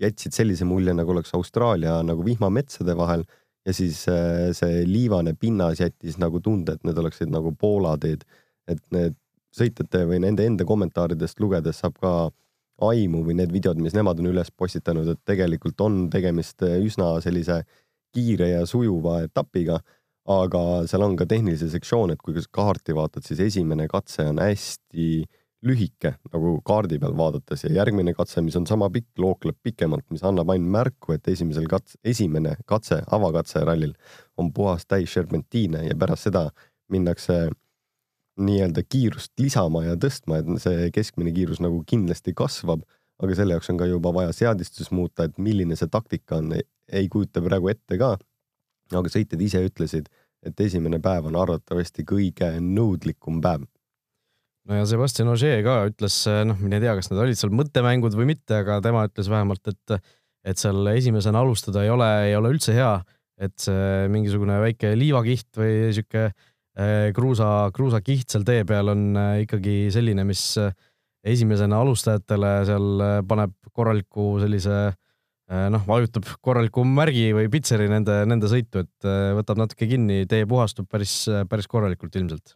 jätsid 0.01 0.35
sellise 0.35 0.67
mulje, 0.67 0.95
nagu 0.97 1.13
oleks 1.15 1.35
Austraalia 1.37 1.99
nagu 2.07 2.25
vihmametsade 2.27 2.97
vahel 2.99 3.27
ja 3.67 3.75
siis 3.77 4.01
see 4.59 4.85
liivane 4.89 5.37
pinnas 5.39 5.83
jättis 5.83 6.17
nagu 6.19 6.41
tunde, 6.43 6.75
et 6.75 6.89
need 6.89 6.99
oleksid 6.99 7.31
nagu 7.31 7.53
Poola 7.59 7.95
teed. 8.01 8.25
Et 8.69 8.83
need 8.95 9.17
sõitjate 9.53 10.05
või 10.09 10.23
nende 10.25 10.47
enda 10.49 10.65
kommentaaridest 10.65 11.41
lugedes 11.41 11.83
saab 11.83 11.99
ka 12.01 12.13
aimu 12.83 13.23
või 13.27 13.37
need 13.39 13.53
videod, 13.53 13.79
mis 13.79 13.95
nemad 13.95 14.21
on 14.21 14.31
üles 14.33 14.51
postitanud, 14.51 15.09
et 15.09 15.21
tegelikult 15.29 15.81
on 15.85 16.07
tegemist 16.11 16.65
üsna 16.65 17.15
sellise 17.23 17.63
kiire 18.13 18.49
ja 18.49 18.65
sujuva 18.67 19.21
etapiga 19.27 19.81
aga 20.31 20.87
seal 20.87 21.03
on 21.03 21.17
ka 21.19 21.27
tehnilisi 21.27 21.69
sektsioone, 21.73 22.15
et 22.15 22.23
kui 22.23 22.35
kaarti 22.55 22.95
vaatad, 22.95 23.25
siis 23.27 23.41
esimene 23.43 23.89
katse 23.91 24.29
on 24.31 24.39
hästi 24.43 25.25
lühike 25.67 26.17
nagu 26.33 26.57
kaardi 26.67 26.99
peal 26.99 27.15
vaadates 27.19 27.65
ja 27.65 27.73
järgmine 27.77 28.15
katse, 28.15 28.43
mis 28.43 28.57
on 28.59 28.67
sama 28.67 28.89
pikk, 28.91 29.13
lookleb 29.19 29.57
pikemalt, 29.63 30.05
mis 30.11 30.23
annab 30.27 30.51
ainult 30.51 30.75
märku, 30.75 31.15
et 31.15 31.29
esimesel 31.31 31.69
kats-, 31.71 31.99
esimene 32.05 32.57
katse, 32.67 33.03
avakatse 33.15 33.63
rallil 33.67 33.95
on 34.39 34.51
puhas 34.55 34.87
täis 34.87 35.15
serpentiine 35.15 35.85
ja 35.87 35.99
pärast 35.99 36.31
seda 36.31 36.49
minnakse 36.91 37.45
nii-öelda 38.41 38.83
kiirust 38.89 39.33
lisama 39.41 39.85
ja 39.85 39.97
tõstma, 40.01 40.41
et 40.41 40.63
see 40.63 40.91
keskmine 40.95 41.35
kiirus 41.37 41.61
nagu 41.61 41.83
kindlasti 41.89 42.33
kasvab, 42.37 42.85
aga 43.23 43.37
selle 43.39 43.59
jaoks 43.59 43.71
on 43.71 43.79
ka 43.79 43.87
juba 43.91 44.13
vaja 44.15 44.33
seadistus 44.35 44.91
muuta, 44.91 45.29
et 45.29 45.37
milline 45.39 45.77
see 45.77 45.91
taktika 45.93 46.41
on, 46.41 46.55
ei 46.93 47.09
kujuta 47.13 47.43
praegu 47.45 47.69
ette 47.75 48.01
ka 48.01 48.17
aga 48.99 49.13
sõitjad 49.13 49.43
ise 49.45 49.63
ütlesid, 49.67 50.09
et 50.43 50.61
esimene 50.65 50.99
päev 51.03 51.29
on 51.31 51.39
arvatavasti 51.39 52.05
kõige 52.09 52.49
nõudlikum 52.61 53.41
päev. 53.45 53.67
no 54.69 54.79
ja 54.79 54.87
Sebastian 54.87 55.31
Ogier 55.33 55.63
ka 55.67 55.79
ütles, 55.91 56.23
noh, 56.49 56.59
mine 56.63 56.81
tea, 56.83 56.95
kas 56.99 57.11
need 57.11 57.23
olid 57.23 57.39
seal 57.39 57.55
mõttemängud 57.55 58.17
või 58.19 58.33
mitte, 58.35 58.63
aga 58.63 58.81
tema 58.85 59.07
ütles 59.09 59.31
vähemalt, 59.31 59.67
et, 59.71 60.13
et 60.45 60.59
seal 60.59 60.87
esimesena 60.95 61.43
alustada 61.43 61.85
ei 61.85 61.93
ole, 61.95 62.11
ei 62.29 62.37
ole 62.39 62.55
üldse 62.55 62.75
hea, 62.77 62.95
et 63.43 63.55
see 63.59 64.09
mingisugune 64.13 64.59
väike 64.63 64.93
liivakiht 64.99 65.59
või 65.59 65.93
sihuke 65.95 66.29
eh, 66.29 66.51
kruusa, 67.13 67.69
kruusakiht 67.77 68.33
seal 68.33 68.47
tee 68.49 68.63
peal 68.65 68.89
on 68.95 69.11
eh, 69.13 69.43
ikkagi 69.45 69.77
selline, 69.93 70.25
mis 70.25 70.57
esimesena 71.23 71.83
alustajatele 71.85 72.53
seal 72.67 73.03
paneb 73.29 73.53
korraliku 73.77 74.39
sellise 74.43 74.79
Äh, 75.53 75.67
noh, 75.73 75.83
vajutab 75.85 76.25
korraliku 76.45 76.85
märgi 76.89 77.33
või 77.37 77.49
pitseri 77.53 77.89
nende, 77.91 78.23
nende 78.29 78.49
sõitu, 78.49 78.87
et 78.87 79.09
äh, 79.09 79.33
võtab 79.37 79.59
natuke 79.61 79.89
kinni, 79.91 80.23
tee 80.31 80.47
puhastub 80.49 80.87
päris, 80.89 81.27
päris 81.51 81.69
korralikult 81.69 82.17
ilmselt. 82.17 82.55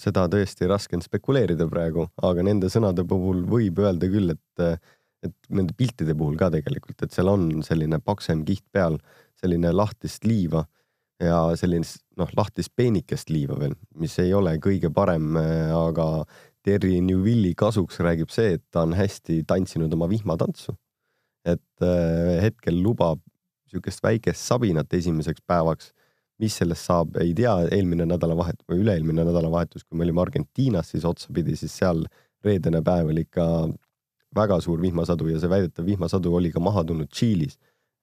seda 0.00 0.24
tõesti 0.30 0.66
raske 0.66 0.96
on 0.96 1.04
spekuleerida 1.04 1.66
praegu, 1.70 2.06
aga 2.26 2.42
nende 2.46 2.70
sõnade 2.72 3.04
puhul 3.06 3.44
võib 3.50 3.78
öelda 3.82 4.08
küll, 4.10 4.32
et, 4.32 4.86
et 5.26 5.34
nende 5.54 5.76
piltide 5.76 6.16
puhul 6.18 6.38
ka 6.40 6.48
tegelikult, 6.54 7.02
et 7.02 7.12
seal 7.14 7.28
on 7.30 7.62
selline 7.66 8.00
paksem 8.02 8.42
kiht 8.48 8.64
peal, 8.72 8.96
selline 9.38 9.74
lahtist 9.74 10.24
liiva 10.24 10.64
ja 11.24 11.40
selline 11.58 11.86
noh, 12.20 12.30
lahtist 12.36 12.72
peenikest 12.76 13.32
liiva 13.32 13.58
veel, 13.60 13.74
mis 14.00 14.14
ei 14.22 14.34
ole 14.36 14.56
kõige 14.62 14.92
parem, 14.94 15.36
aga 15.74 16.08
Terry 16.64 17.00
Newvilli 17.04 17.52
kasuks 17.58 17.98
räägib 18.04 18.32
see, 18.32 18.56
et 18.58 18.64
ta 18.72 18.86
on 18.86 18.94
hästi 18.96 19.42
tantsinud 19.48 19.92
oma 19.96 20.08
vihmatantsu 20.08 20.76
et 21.44 21.84
äh, 21.84 22.40
hetkel 22.42 22.80
lubab 22.82 23.20
niisugust 23.20 24.02
väikest 24.04 24.48
sabinat 24.48 24.92
esimeseks 24.92 25.44
päevaks. 25.46 25.92
mis 26.42 26.56
sellest 26.58 26.88
saab, 26.88 27.12
ei 27.22 27.30
tea, 27.38 27.52
eelmine 27.70 28.02
nädalavahetus 28.10 28.66
või 28.66 28.80
üle-eelmine 28.82 29.22
nädalavahetus, 29.22 29.84
kui 29.86 29.94
me 29.94 30.02
olime 30.02 30.18
Argentiinas, 30.18 30.88
siis 30.90 31.04
otsapidi, 31.06 31.54
siis 31.54 31.76
seal 31.78 32.00
reedene 32.42 32.80
päev 32.82 33.12
oli 33.12 33.22
ikka 33.22 33.44
väga 34.34 34.56
suur 34.64 34.82
vihmasadu 34.82 35.28
ja 35.30 35.38
see 35.38 35.52
väidetav 35.52 35.86
vihmasadu 35.86 36.32
oli 36.34 36.50
ka 36.50 36.58
maha 36.58 36.82
tulnud 36.88 37.06
Tšiilis. 37.06 37.54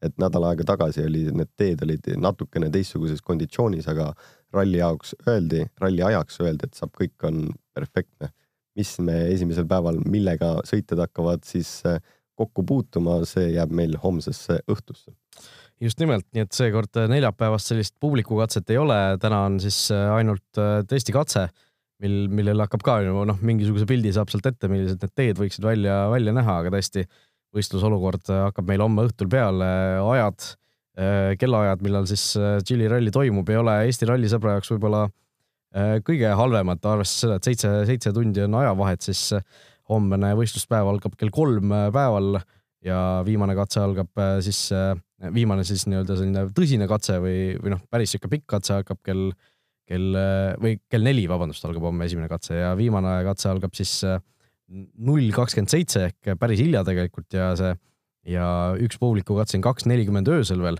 Et 0.01 0.15
nädal 0.21 0.47
aega 0.49 0.65
tagasi 0.67 1.05
oli, 1.05 1.27
need 1.35 1.51
teed 1.59 1.83
olid 1.85 2.07
natukene 2.21 2.71
teistsuguses 2.73 3.21
konditsioonis, 3.25 3.87
aga 3.91 4.11
ralli 4.55 4.81
jaoks 4.81 5.13
öeldi, 5.29 5.65
ralli 5.81 6.03
ajaks 6.05 6.41
öeldi, 6.43 6.67
et 6.67 6.77
saab, 6.79 6.93
kõik 6.97 7.27
on 7.27 7.43
perfektne. 7.75 8.31
mis 8.79 8.91
me 9.03 9.17
esimesel 9.27 9.65
päeval, 9.67 9.97
millega 10.07 10.53
sõitjad 10.63 11.01
hakkavad 11.03 11.41
siis 11.43 11.81
äh, 11.85 11.97
kokku 12.39 12.63
puutuma, 12.63 13.17
see 13.27 13.49
jääb 13.57 13.73
meil 13.75 13.97
homsesse 13.99 14.61
õhtusse. 14.71 15.11
just 15.81 15.99
nimelt, 15.99 16.27
nii 16.33 16.45
et 16.45 16.53
seekord 16.53 16.97
neljapäevast 17.09 17.71
sellist 17.71 17.95
publikukatset 17.99 18.69
ei 18.69 18.77
ole, 18.77 18.99
täna 19.21 19.43
on 19.49 19.59
siis 19.59 19.89
äh, 19.93 20.07
ainult 20.15 20.61
äh, 20.61 20.81
testikatse, 20.87 21.49
mil, 22.01 22.15
millel 22.29 22.63
hakkab 22.63 22.85
ka 22.85 22.99
noh, 23.05 23.41
mingisuguse 23.41 23.85
pildi 23.89 24.13
saab 24.15 24.31
sealt 24.33 24.47
ette, 24.49 24.69
millised 24.71 25.01
need 25.03 25.13
teed 25.17 25.41
võiksid 25.41 25.65
välja, 25.65 26.05
välja 26.13 26.33
näha, 26.37 26.61
aga 26.63 26.73
tõesti 26.73 27.05
võistlusolukord 27.55 28.31
hakkab 28.47 28.67
meil 28.69 28.83
homme 28.83 29.07
õhtul 29.07 29.29
peale, 29.31 29.71
ajad, 30.15 30.51
äh, 30.99 31.33
kellaajad, 31.39 31.81
millal 31.85 32.07
siis 32.09 32.29
Tšiili 32.37 32.91
ralli 32.91 33.11
toimub, 33.13 33.49
ei 33.49 33.59
ole 33.59 33.81
Eesti 33.87 34.09
rallisõbra 34.09 34.57
jaoks 34.57 34.73
võib-olla 34.75 35.07
kõige 36.03 36.27
halvemad, 36.35 36.81
arvestades 36.83 37.21
seda, 37.23 37.35
et 37.39 37.45
seitse, 37.47 37.69
seitse 37.87 38.11
tundi 38.11 38.41
on 38.43 38.57
ajavahet, 38.59 39.05
siis 39.05 39.29
homne 39.91 40.33
võistluspäev 40.37 40.89
algab 40.91 41.15
kell 41.19 41.31
kolm 41.33 41.71
äh, 41.75 41.87
päeval 41.93 42.39
ja 42.85 42.97
viimane 43.27 43.55
katse 43.57 43.81
algab 43.83 44.21
äh, 44.21 44.39
siis, 44.45 44.63
äh, 44.75 44.93
viimane 45.33 45.65
siis 45.67 45.85
nii-öelda 45.89 46.17
selline 46.17 46.45
tõsine 46.57 46.87
katse 46.89 47.19
või, 47.23 47.39
või 47.61 47.75
noh, 47.75 47.81
päris 47.91 48.13
sihuke 48.13 48.31
pikk 48.31 48.47
katse 48.55 48.79
hakkab 48.79 49.01
kell, 49.05 49.31
kell 49.89 50.17
või 50.61 50.77
kell 50.89 51.05
neli, 51.05 51.27
vabandust, 51.29 51.65
algab 51.67 51.89
homme 51.89 52.07
esimene 52.07 52.29
katse 52.31 52.57
ja 52.57 52.73
viimane 52.79 53.19
katse 53.27 53.51
algab 53.51 53.75
siis 53.77 53.99
null 54.71 55.31
kakskümmend 55.35 55.71
seitse 55.71 56.07
ehk 56.09 56.33
päris 56.39 56.61
hilja 56.63 56.83
tegelikult 56.87 57.35
ja 57.35 57.51
see 57.59 57.73
ja 58.31 58.45
üks 58.79 58.99
publiku 59.01 59.35
katse 59.39 59.57
on 59.57 59.65
kaks 59.65 59.87
nelikümmend 59.89 60.29
öösel 60.29 60.61
veel, 60.61 60.77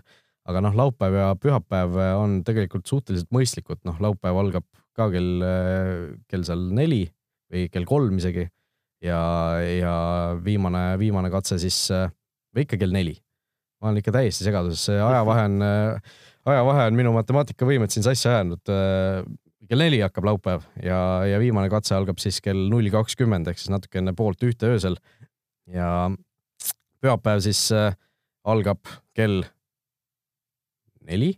aga 0.48 0.62
noh, 0.62 0.76
laupäev 0.78 1.16
ja 1.18 1.28
pühapäev 1.38 1.98
on 2.18 2.40
tegelikult 2.46 2.86
suhteliselt 2.90 3.30
mõistlikud, 3.34 3.80
noh, 3.88 3.98
laupäev 4.02 4.38
algab 4.38 4.66
ka 4.96 5.08
kell, 5.12 5.42
kell 6.30 6.46
seal 6.46 6.68
neli 6.76 7.04
või 7.52 7.66
kell 7.72 7.88
kolm 7.88 8.18
isegi 8.20 8.46
ja, 9.02 9.20
ja 9.66 9.94
viimane, 10.44 10.92
viimane 11.00 11.32
katse 11.32 11.58
siis 11.62 11.84
või 11.90 12.66
ikka 12.66 12.78
kell 12.80 12.94
neli. 12.94 13.16
ma 13.82 13.90
olen 13.90 13.98
ikka 13.98 14.14
täiesti 14.14 14.46
segaduses, 14.46 14.84
see 14.86 14.98
ajavahe 15.02 15.46
on, 15.48 15.62
ajavahe 16.46 16.86
on 16.90 16.98
minu 16.98 17.14
matemaatikavõimet 17.16 17.94
siin 17.94 18.06
sassi 18.06 18.28
ajanud. 18.30 18.62
Kell 19.68 19.84
neli 19.84 20.00
hakkab 20.02 20.26
laupäev 20.26 20.66
ja, 20.82 20.98
ja 21.28 21.40
viimane 21.42 21.70
katse 21.72 21.94
algab 21.96 22.20
siis 22.22 22.40
kell 22.44 22.68
null 22.72 22.90
kakskümmend 22.92 23.48
ehk 23.50 23.60
siis 23.60 23.72
natuke 23.72 24.00
enne 24.02 24.14
poolt 24.18 24.42
ühte 24.46 24.72
öösel. 24.74 24.98
ja 25.70 26.10
pühapäev 27.02 27.42
siis 27.46 27.68
algab 28.42 28.90
kell 29.14 29.42
neli, 31.06 31.32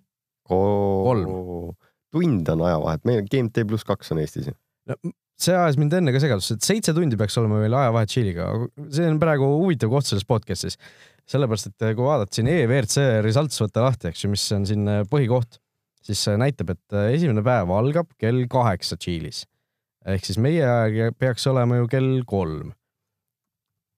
kolm. 0.45 1.75
tund 2.13 2.49
on 2.53 2.65
ajavahet, 2.69 3.05
meil 3.09 3.25
GMT 3.29 3.65
pluss 3.69 3.87
kaks 3.87 4.13
on 4.15 4.21
Eestis 4.23 4.51
ju 4.53 4.57
no 4.91 5.15
see 5.41 5.55
ajas 5.57 5.79
mind 5.81 5.95
enne 5.99 6.15
ka 6.15 6.23
segadusse, 6.23 6.57
et 6.57 6.67
seitse 6.67 6.95
tundi 6.95 7.19
peaks 7.19 7.37
olema 7.41 7.59
veel 7.63 7.75
ajavahet 7.75 8.11
Tšiiliga. 8.11 8.47
see 8.95 9.09
on 9.11 9.19
praegu 9.23 9.49
huvitav 9.59 9.91
koht 9.93 10.07
selles 10.09 10.27
podcast'is, 10.29 10.79
sellepärast 11.31 11.73
et 11.73 11.87
kui 11.97 12.07
vaadata 12.07 12.39
siin 12.39 12.51
EWRC 12.53 13.07
results 13.27 13.61
võtta 13.65 13.85
lahti, 13.87 14.11
eks 14.13 14.25
ju, 14.25 14.31
mis 14.31 14.45
on 14.55 14.67
siin 14.69 14.87
äh, 14.91 15.03
põhikoht, 15.11 15.59
siis 16.05 16.23
näitab, 16.41 16.75
et 16.75 16.97
äh, 16.97 17.11
esimene 17.17 17.43
päev 17.45 17.73
algab 17.75 18.13
kell 18.21 18.45
kaheksa 18.51 18.99
Tšiilis. 19.01 19.45
ehk 20.05 20.27
siis 20.27 20.39
meie 20.39 20.65
aeg 20.69 21.17
peaks 21.19 21.47
olema 21.49 21.81
ju 21.81 21.89
kell 21.89 22.23
kolm. 22.29 22.73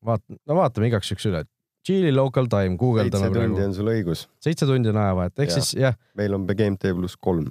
vaat-, 0.06 0.26
no 0.46 0.58
vaatame 0.58 0.90
igaks 0.92 1.10
juhuks 1.10 1.28
üle. 1.30 1.44
Tšiili 1.86 2.10
local 2.14 2.48
time, 2.50 2.74
guugeldame 2.78 3.30
praegu. 3.30 3.38
seitse 3.38 3.48
tundi 3.54 3.66
on 3.66 3.74
sul 3.74 3.90
õigus. 3.92 4.26
seitse 4.42 4.66
tundi 4.66 4.90
on 4.90 5.00
ajavahet, 5.02 5.38
ehk 5.38 5.50
ja. 5.50 5.58
siis 5.58 5.74
jah. 5.78 5.98
meil 6.18 6.34
on 6.34 6.46
GMT 6.46 6.94
pluss 6.98 7.18
kolm. 7.18 7.50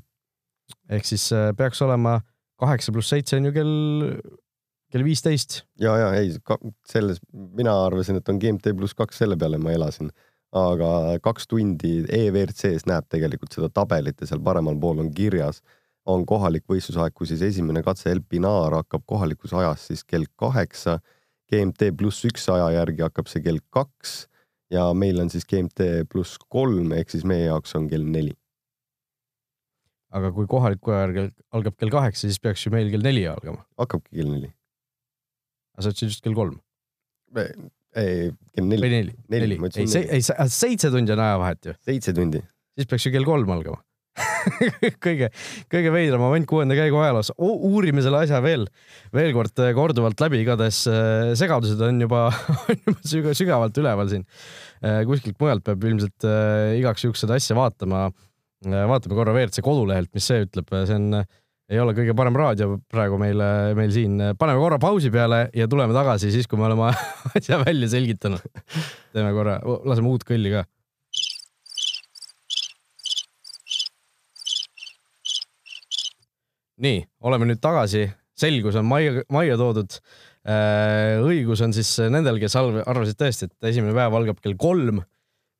ehk 0.89 1.07
siis 1.07 1.27
äh, 1.35 1.51
peaks 1.57 1.81
olema 1.85 2.19
kaheksa 2.62 2.93
pluss 2.95 3.12
seitse 3.12 3.38
on 3.39 3.50
ju 3.50 3.53
kell, 3.55 3.75
kell 4.91 5.07
viisteist. 5.07 5.63
ja, 5.81 5.97
ja 6.00 6.13
ei, 6.19 6.31
selles, 6.91 7.19
mina 7.31 7.75
arvasin, 7.85 8.21
et 8.21 8.31
on 8.31 8.39
GMT 8.39 8.75
pluss 8.77 8.95
kaks, 8.97 9.19
selle 9.24 9.38
peale 9.39 9.59
ma 9.62 9.75
elasin. 9.75 10.12
Aga 10.55 10.89
kaks 11.24 11.50
tundi 11.51 12.05
EWRC-s 12.07 12.88
näeb 12.88 13.09
tegelikult 13.12 13.55
seda 13.55 13.69
tabelit 13.74 14.21
ja 14.21 14.29
seal 14.29 14.43
paremal 14.43 14.77
pool 14.79 15.01
on 15.03 15.12
kirjas, 15.15 15.62
on 16.05 16.24
kohalik 16.29 16.63
võistlusaeg, 16.69 17.15
kui 17.17 17.27
siis 17.27 17.43
esimene 17.43 17.83
katse 17.83 18.12
El 18.13 18.21
Pinar 18.21 18.77
hakkab 18.77 19.03
kohalikus 19.09 19.53
ajas 19.57 19.88
siis 19.89 20.05
kell 20.07 20.29
kaheksa. 20.39 21.00
GMT 21.51 21.91
pluss 21.97 22.25
üks 22.25 22.47
aja 22.50 22.71
järgi 22.79 23.03
hakkab 23.05 23.27
see 23.29 23.43
kell 23.45 23.59
kaks 23.74 24.25
ja 24.74 24.88
meil 24.97 25.19
on 25.21 25.29
siis 25.29 25.45
GMT 25.45 26.07
pluss 26.09 26.39
kolm 26.50 26.95
ehk 26.97 27.12
siis 27.13 27.25
meie 27.27 27.45
jaoks 27.50 27.75
on 27.77 27.85
kell 27.91 28.07
neli 28.07 28.33
aga 30.15 30.31
kui 30.35 30.47
kohaliku 30.50 30.93
aja 30.93 31.05
järgi 31.05 31.25
algab 31.57 31.77
kell 31.79 31.93
kaheksa, 31.93 32.27
siis 32.27 32.41
peaks 32.41 32.65
ju 32.65 32.71
meil 32.74 32.91
kell 32.93 33.05
neli 33.05 33.25
algama. 33.29 33.65
hakkabki 33.81 34.15
kell 34.19 34.31
neli. 34.31 34.51
aga 35.75 35.85
sa 35.85 35.93
ütlesid 35.93 36.13
just 36.13 36.24
kell 36.25 36.38
kolm? 36.38 36.59
Ei, 38.01 38.29
kell 38.55 38.69
neli. 38.69 38.83
või 38.83 38.93
neli, 38.93 39.17
neli, 39.31 39.57
neli., 39.57 39.71
ei, 39.81 39.89
ei, 40.03 40.21
ei, 40.21 40.49
seitse 40.51 40.91
tundi 40.93 41.15
on 41.15 41.25
ajavahet 41.25 41.71
ju. 41.71 41.75
seitse 41.89 42.13
tundi. 42.15 42.43
siis 42.75 42.89
peaks 42.91 43.07
ju 43.07 43.13
kell 43.15 43.27
kolm 43.27 43.53
algama 43.55 43.81
kõige, 45.03 45.29
kõige 45.71 45.91
veidram 45.93 46.21
moment 46.23 46.47
kuuenda 46.49 46.75
käigu 46.77 46.99
ajaloos. 47.01 47.31
uurime 47.37 48.03
selle 48.05 48.21
asja 48.23 48.41
veel, 48.43 48.67
veel 49.15 49.33
kord 49.35 49.63
äh, 49.63 49.73
korduvalt 49.77 50.21
läbi, 50.23 50.41
igatahes 50.43 50.83
äh, 50.91 51.31
segadused 51.39 51.81
on 51.83 51.99
juba, 52.05 52.27
on 52.69 53.01
juba 53.19 53.35
sügavalt 53.37 53.81
üleval 53.81 54.11
siin. 54.11 54.25
Äh, 54.85 55.01
kuskilt 55.09 55.39
mujalt 55.41 55.65
peab 55.65 55.83
ilmselt 55.89 56.29
igaks 56.79 57.07
juhuks 57.07 57.25
seda 57.25 57.39
asja 57.39 57.57
vaatama 57.57 58.07
vaatame 58.65 59.17
korra 59.17 59.33
WRC 59.35 59.61
kodulehelt, 59.61 60.09
mis 60.15 60.25
see 60.25 60.45
ütleb, 60.45 60.71
see 60.87 60.95
on, 60.95 61.19
ei 61.72 61.79
ole 61.81 61.95
kõige 61.98 62.13
parem 62.17 62.36
raadio 62.38 62.77
praegu 62.91 63.17
meil, 63.22 63.41
meil 63.77 63.91
siin. 63.93 64.19
paneme 64.38 64.62
korra 64.62 64.77
pausi 64.81 65.10
peale 65.13 65.48
ja 65.55 65.67
tuleme 65.69 65.95
tagasi 65.95 66.31
siis, 66.34 66.48
kui 66.50 66.60
me 66.62 66.67
oleme 66.67 66.91
asja 67.38 67.60
välja 67.63 67.89
selgitanud. 67.95 68.43
teeme 69.13 69.34
korra, 69.34 69.57
laseme 69.63 70.12
uut 70.12 70.25
kõlli 70.27 70.53
ka. 70.53 70.65
nii, 76.86 77.01
oleme 77.24 77.48
nüüd 77.48 77.62
tagasi, 77.63 78.10
selgus 78.36 78.75
on 78.75 78.88
majja, 78.89 79.24
majja 79.31 79.55
toodud. 79.60 79.93
Äh, 80.45 81.24
õigus 81.25 81.63
on 81.65 81.72
siis 81.74 81.88
nendel, 82.12 82.38
kes 82.41 82.53
arvasid 82.60 83.17
tõesti, 83.17 83.48
et 83.48 83.69
esimene 83.72 83.95
päev 83.95 84.13
algab 84.13 84.41
kell 84.43 84.57
kolm 84.60 85.00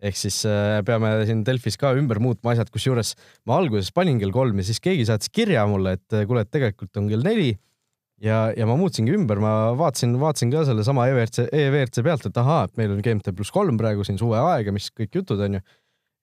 ehk 0.04 0.18
siis 0.20 0.42
äh, 0.50 0.80
peame 0.86 1.12
siin 1.28 1.44
Delfis 1.48 1.78
ka 1.80 1.94
ümber 1.98 2.20
muutma 2.24 2.54
asjad, 2.54 2.72
kusjuures 2.74 3.14
ma 3.48 3.60
alguses 3.62 3.94
panin 3.96 4.20
kell 4.22 4.34
kolm 4.36 4.60
ja 4.60 4.68
siis 4.68 4.82
keegi 4.84 5.08
saatis 5.08 5.32
kirja 5.34 5.66
mulle, 5.70 5.96
et 6.00 6.18
äh, 6.18 6.26
kuule, 6.28 6.44
et 6.46 6.52
tegelikult 6.52 7.00
on 7.00 7.08
kell 7.12 7.24
neli. 7.26 7.54
ja, 8.24 8.50
ja 8.56 8.68
ma 8.68 8.78
muutsingi 8.80 9.16
ümber, 9.16 9.40
ma 9.44 9.74
vaatasin, 9.78 10.16
vaatasin 10.20 10.52
ka 10.54 10.64
sellesama 10.68 11.08
EVRC, 11.12 11.50
EVRC 11.52 12.04
pealt, 12.04 12.30
et 12.30 12.38
ahaa, 12.40 12.62
et 12.68 12.78
meil 12.80 12.94
on 12.96 13.02
GMT 13.04 13.36
pluss 13.36 13.52
kolm 13.52 13.80
praegu 13.80 14.06
siin 14.08 14.20
suveaeg 14.20 14.72
ja 14.72 14.76
mis 14.76 14.88
kõik 14.96 15.20
jutud 15.20 15.42
onju. 15.48 15.64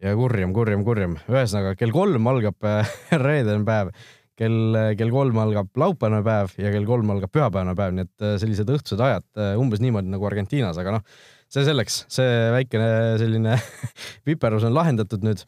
ja 0.03 0.17
kurjem, 0.19 0.53
kurjem, 0.57 0.85
kurjem. 0.85 1.21
ühesõnaga 1.31 1.77
kell 1.79 1.95
kolm 1.95 2.27
algab 2.33 2.69
reedene 3.27 3.65
päev, 3.69 3.93
kell, 4.41 4.81
kell 4.99 5.13
kolm 5.13 5.39
algab 5.39 5.69
laupäevane 5.79 6.25
päev 6.27 6.57
ja 6.61 6.73
kell 6.75 6.89
kolm 6.89 7.13
algab 7.15 7.33
pühapäevane 7.33 7.77
päev, 7.79 7.95
nii 7.97 8.09
et 8.09 8.27
sellised 8.41 8.73
õhtused 8.73 9.01
ajad 9.01 9.61
umbes 9.61 9.85
niimoodi 9.85 10.13
nagu 10.13 10.29
Argentiinas, 10.29 10.81
aga 10.81 10.97
noh, 10.97 11.07
see 11.53 11.65
selleks, 11.67 12.03
see 12.13 12.29
väikene 12.55 12.91
selline 13.21 13.57
viperus 14.29 14.67
on 14.69 14.77
lahendatud 14.77 15.25
nüüd 15.27 15.45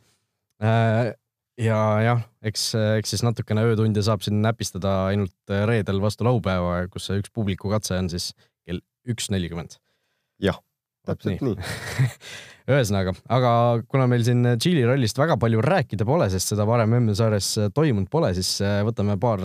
ja 1.60 1.78
jah, 2.02 2.24
eks, 2.46 2.66
eks 3.00 3.14
siis 3.14 3.24
natukene 3.26 3.64
öötunde 3.68 4.02
saab 4.04 4.24
siin 4.24 4.40
näpistada 4.44 4.94
ainult 5.10 5.54
reedel 5.68 6.00
vastu 6.02 6.26
laupäeva, 6.26 6.84
kus 6.92 7.08
see 7.08 7.20
üks 7.22 7.32
publikukatse 7.34 7.98
on 7.98 8.10
siis 8.12 8.32
kell 8.66 8.80
üks 9.10 9.30
nelikümmend. 9.34 9.78
jah, 10.42 10.58
täpselt 11.06 11.42
nii, 11.42 11.54
nii. 11.54 12.10
ühesõnaga, 12.74 13.12
aga 13.36 13.50
kuna 13.90 14.08
meil 14.10 14.24
siin 14.26 14.54
Tšiili 14.56 14.86
rallist 14.88 15.18
väga 15.20 15.36
palju 15.40 15.62
rääkida 15.64 16.06
pole, 16.08 16.30
sest 16.32 16.54
seda 16.54 16.66
varem 16.68 16.96
MM-sarjas 17.00 17.50
toimunud 17.76 18.10
pole, 18.12 18.32
siis 18.36 18.56
äh, 18.64 18.80
võtame 18.86 19.18
paar 19.20 19.42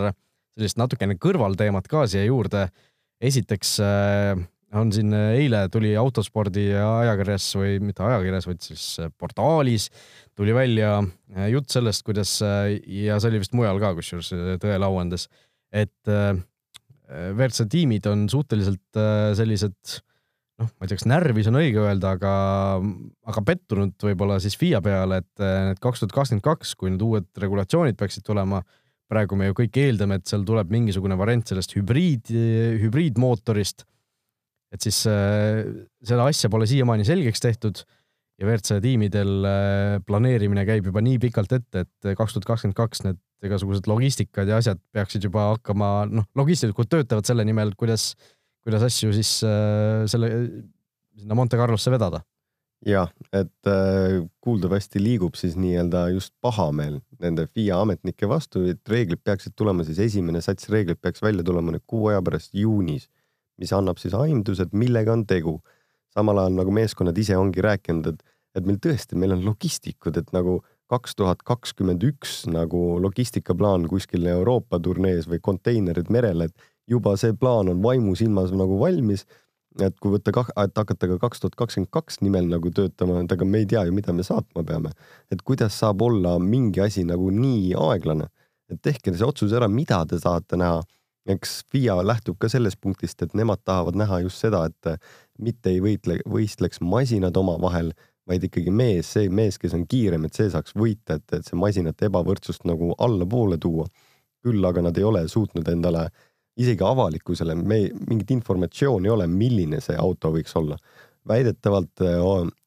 sellist 0.55 0.79
natukene 0.79 1.17
kõrvalteemat 1.19 1.87
ka 1.91 2.05
siia 2.09 2.23
juurde. 2.27 2.69
esiteks 3.19 3.75
äh, 3.83 4.39
on 4.77 4.91
siin 4.93 5.13
eile 5.13 5.63
tuli 5.73 5.95
autospordi 5.97 6.67
ajakirjas 6.77 7.47
või 7.57 7.79
mitte 7.81 8.03
ajakirjas, 8.05 8.45
vaid 8.49 8.61
siis 8.61 8.83
portaalis 9.17 9.89
tuli 10.39 10.55
välja 10.55 10.99
äh, 11.03 11.49
jutt 11.51 11.71
sellest, 11.73 12.05
kuidas 12.07 12.37
äh, 12.45 12.77
ja 13.03 13.19
see 13.19 13.33
oli 13.33 13.41
vist 13.43 13.55
mujal 13.57 13.79
ka, 13.81 13.91
kusjuures 13.97 14.31
äh, 14.35 14.53
Tõele 14.61 14.87
au 14.87 14.99
andes, 15.01 15.27
et 15.75 16.11
WRC 17.09 17.65
tiimid 17.69 18.05
on 18.09 18.23
suhteliselt 18.29 18.97
sellised 19.37 19.95
noh, 20.61 20.69
ma 20.69 20.85
ei 20.85 20.89
tea, 20.89 20.97
kas 20.99 21.07
närvis 21.09 21.49
on 21.49 21.59
õige 21.59 21.81
öelda, 21.81 22.13
aga, 22.17 22.33
aga 23.29 23.43
pettunud 23.45 24.05
võib-olla 24.05 24.39
siis 24.41 24.57
FIA 24.59 24.81
peale, 24.85 25.21
et 25.23 25.43
need 25.69 25.81
kaks 25.81 26.03
tuhat 26.03 26.15
kakskümmend 26.15 26.45
kaks, 26.45 26.73
kui 26.77 26.93
need 26.93 27.05
uued 27.05 27.29
regulatsioonid 27.41 27.97
peaksid 27.99 28.25
tulema, 28.25 28.63
praegu 29.09 29.37
me 29.37 29.49
ju 29.49 29.57
kõik 29.61 29.77
eeldame, 29.81 30.19
et 30.19 30.29
seal 30.29 30.45
tuleb 30.45 30.73
mingisugune 30.73 31.17
variant 31.19 31.49
sellest 31.49 31.73
hübriid, 31.77 32.33
hübriidmootorist. 32.83 33.85
Et 34.69 34.85
siis 34.85 35.01
seda 35.01 36.25
asja 36.29 36.49
pole 36.53 36.67
siiamaani 36.69 37.07
selgeks 37.07 37.41
tehtud 37.41 37.81
ja 38.39 38.47
WRC 38.47 38.79
tiimidel 38.83 39.45
äh, 39.47 39.97
planeerimine 40.07 40.63
käib 40.67 40.87
juba 40.89 41.03
nii 41.03 41.19
pikalt 41.25 41.53
ette, 41.57 41.83
et 41.83 42.11
kaks 42.15 42.35
tuhat 42.35 42.47
kakskümmend 42.47 42.77
kaks 42.77 43.03
need 43.05 43.19
igasugused 43.45 43.87
logistikad 43.87 44.49
ja 44.51 44.59
asjad 44.59 44.79
peaksid 44.95 45.23
juba 45.27 45.53
hakkama, 45.53 45.91
noh, 46.11 46.27
logistilikud 46.39 46.89
töötavad 46.91 47.27
selle 47.27 47.45
nimel, 47.47 47.71
kuidas, 47.79 48.13
kuidas 48.65 48.83
asju 48.87 49.13
siis 49.15 49.37
äh, 49.47 50.03
selle, 50.11 50.31
sinna 51.19 51.39
Monte 51.39 51.59
Carlosse 51.59 51.91
vedada. 51.91 52.23
jah, 52.87 53.11
et 53.35 53.67
äh, 53.67 54.21
kuuldavasti 54.39 55.01
liigub 55.03 55.35
siis 55.35 55.57
nii-öelda 55.59 56.05
just 56.13 56.31
pahameel 56.39 57.01
nende 57.19 57.47
FIA 57.51 57.81
ametnike 57.83 58.27
vastu, 58.31 58.63
et 58.71 58.79
reeglid 58.87 59.19
peaksid 59.23 59.55
tulema 59.59 59.83
siis, 59.87 59.99
esimene 59.99 60.39
sats 60.43 60.71
reeglid 60.71 60.99
peaks 61.03 61.23
välja 61.23 61.43
tulema 61.43 61.75
nüüd 61.75 61.83
kuu 61.87 62.07
aja 62.11 62.23
pärast 62.23 62.55
juunis, 62.55 63.09
mis 63.59 63.73
annab 63.75 63.99
siis 64.01 64.15
aimdused, 64.15 64.73
millega 64.73 65.13
on 65.13 65.25
tegu 65.27 65.59
samal 66.15 66.41
ajal 66.41 66.57
nagu 66.57 66.73
meeskonnad 66.73 67.17
ise 67.21 67.37
ongi 67.37 67.63
rääkinud, 67.63 68.13
et, 68.13 68.23
et 68.57 68.65
meil 68.65 68.79
tõesti, 68.81 69.17
meil 69.19 69.35
on 69.35 69.43
logistikud, 69.45 70.17
et 70.17 70.31
nagu 70.35 70.59
kaks 70.89 71.13
tuhat 71.19 71.43
kakskümmend 71.45 72.03
üks 72.07 72.41
nagu 72.49 72.97
logistikaplaan 73.03 73.85
kuskil 73.91 74.25
Euroopa 74.31 74.79
turnees 74.81 75.29
või 75.29 75.41
konteinerid 75.45 76.09
merel, 76.13 76.47
et 76.47 76.69
juba 76.89 77.13
see 77.21 77.35
plaan 77.37 77.69
on 77.69 77.83
vaimusilmas 77.83 78.55
nagu 78.55 78.79
valmis. 78.81 79.27
et 79.79 79.93
kui 80.01 80.11
võtta, 80.11 80.33
et 80.63 80.79
hakata 80.81 81.07
ka 81.07 81.17
kaks 81.21 81.39
tuhat 81.39 81.55
kakskümmend 81.55 81.91
kaks 81.93 82.17
nimel 82.25 82.47
nagu 82.49 82.71
töötama, 82.73 83.21
et 83.21 83.31
aga 83.31 83.45
me 83.45 83.59
ei 83.61 83.67
tea 83.69 83.83
ju, 83.85 83.93
mida 83.93 84.13
me 84.13 84.23
saatma 84.25 84.63
peame. 84.65 84.89
et 85.31 85.41
kuidas 85.45 85.77
saab 85.79 86.01
olla 86.01 86.39
mingi 86.39 86.81
asi 86.81 87.03
nagu 87.03 87.29
nii 87.29 87.75
aeglane, 87.77 88.27
et 88.69 88.81
tehke 88.81 89.13
see 89.13 89.25
otsus 89.25 89.53
ära, 89.53 89.67
mida 89.67 90.01
te 90.05 90.17
tahate 90.19 90.57
näha 90.57 90.81
eks 91.29 91.63
FIA 91.71 91.99
lähtub 92.05 92.37
ka 92.41 92.49
sellest 92.49 92.79
punktist, 92.81 93.21
et 93.21 93.33
nemad 93.37 93.61
tahavad 93.65 93.97
näha 93.99 94.21
just 94.25 94.41
seda, 94.41 94.65
et 94.65 95.09
mitte 95.39 95.73
ei 95.73 95.81
võitle, 95.83 96.19
võistleks 96.29 96.81
masinad 96.81 97.37
omavahel, 97.37 97.93
vaid 98.29 98.45
ikkagi 98.45 98.71
mees, 98.73 99.09
see 99.15 99.29
mees, 99.33 99.57
kes 99.57 99.73
on 99.77 99.85
kiirem, 99.89 100.25
et 100.25 100.37
see 100.37 100.49
saaks 100.53 100.75
võita, 100.77 101.17
et, 101.17 101.25
et 101.33 101.45
see 101.45 101.57
masinate 101.57 102.09
ebavõrdsust 102.09 102.65
nagu 102.69 102.93
allapoole 102.97 103.57
tuua. 103.57 103.87
küll 104.39 104.63
aga 104.63 104.81
nad 104.81 104.97
ei 104.97 105.03
ole 105.03 105.27
suutnud 105.27 105.67
endale 105.67 106.05
isegi 106.59 106.83
avalikkusele 106.83 107.55
me 107.55 107.79
mingit 108.07 108.31
informatsiooni 108.31 109.09
ei 109.09 109.11
ole, 109.11 109.27
milline 109.27 109.81
see 109.83 109.97
auto 109.99 110.31
võiks 110.35 110.55
olla. 110.59 110.77
väidetavalt 111.27 112.01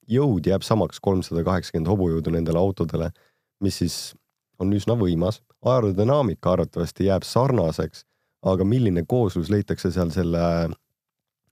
jõud 0.08 0.46
jääb 0.46 0.62
samaks, 0.62 1.00
kolmsada 1.00 1.42
kaheksakümmend 1.44 1.88
hobujõudu 1.88 2.30
nendele 2.30 2.60
autodele, 2.60 3.08
mis 3.64 3.78
siis 3.80 3.96
on 4.58 4.72
üsna 4.72 4.94
võimas. 4.98 5.40
aerodünaamika 5.64 6.52
arvatavasti 6.52 7.08
jääb 7.08 7.22
sarnaseks 7.22 8.04
aga 8.42 8.64
milline 8.66 9.04
kooslus 9.08 9.50
leitakse 9.52 9.92
seal 9.94 10.10
selle 10.14 10.42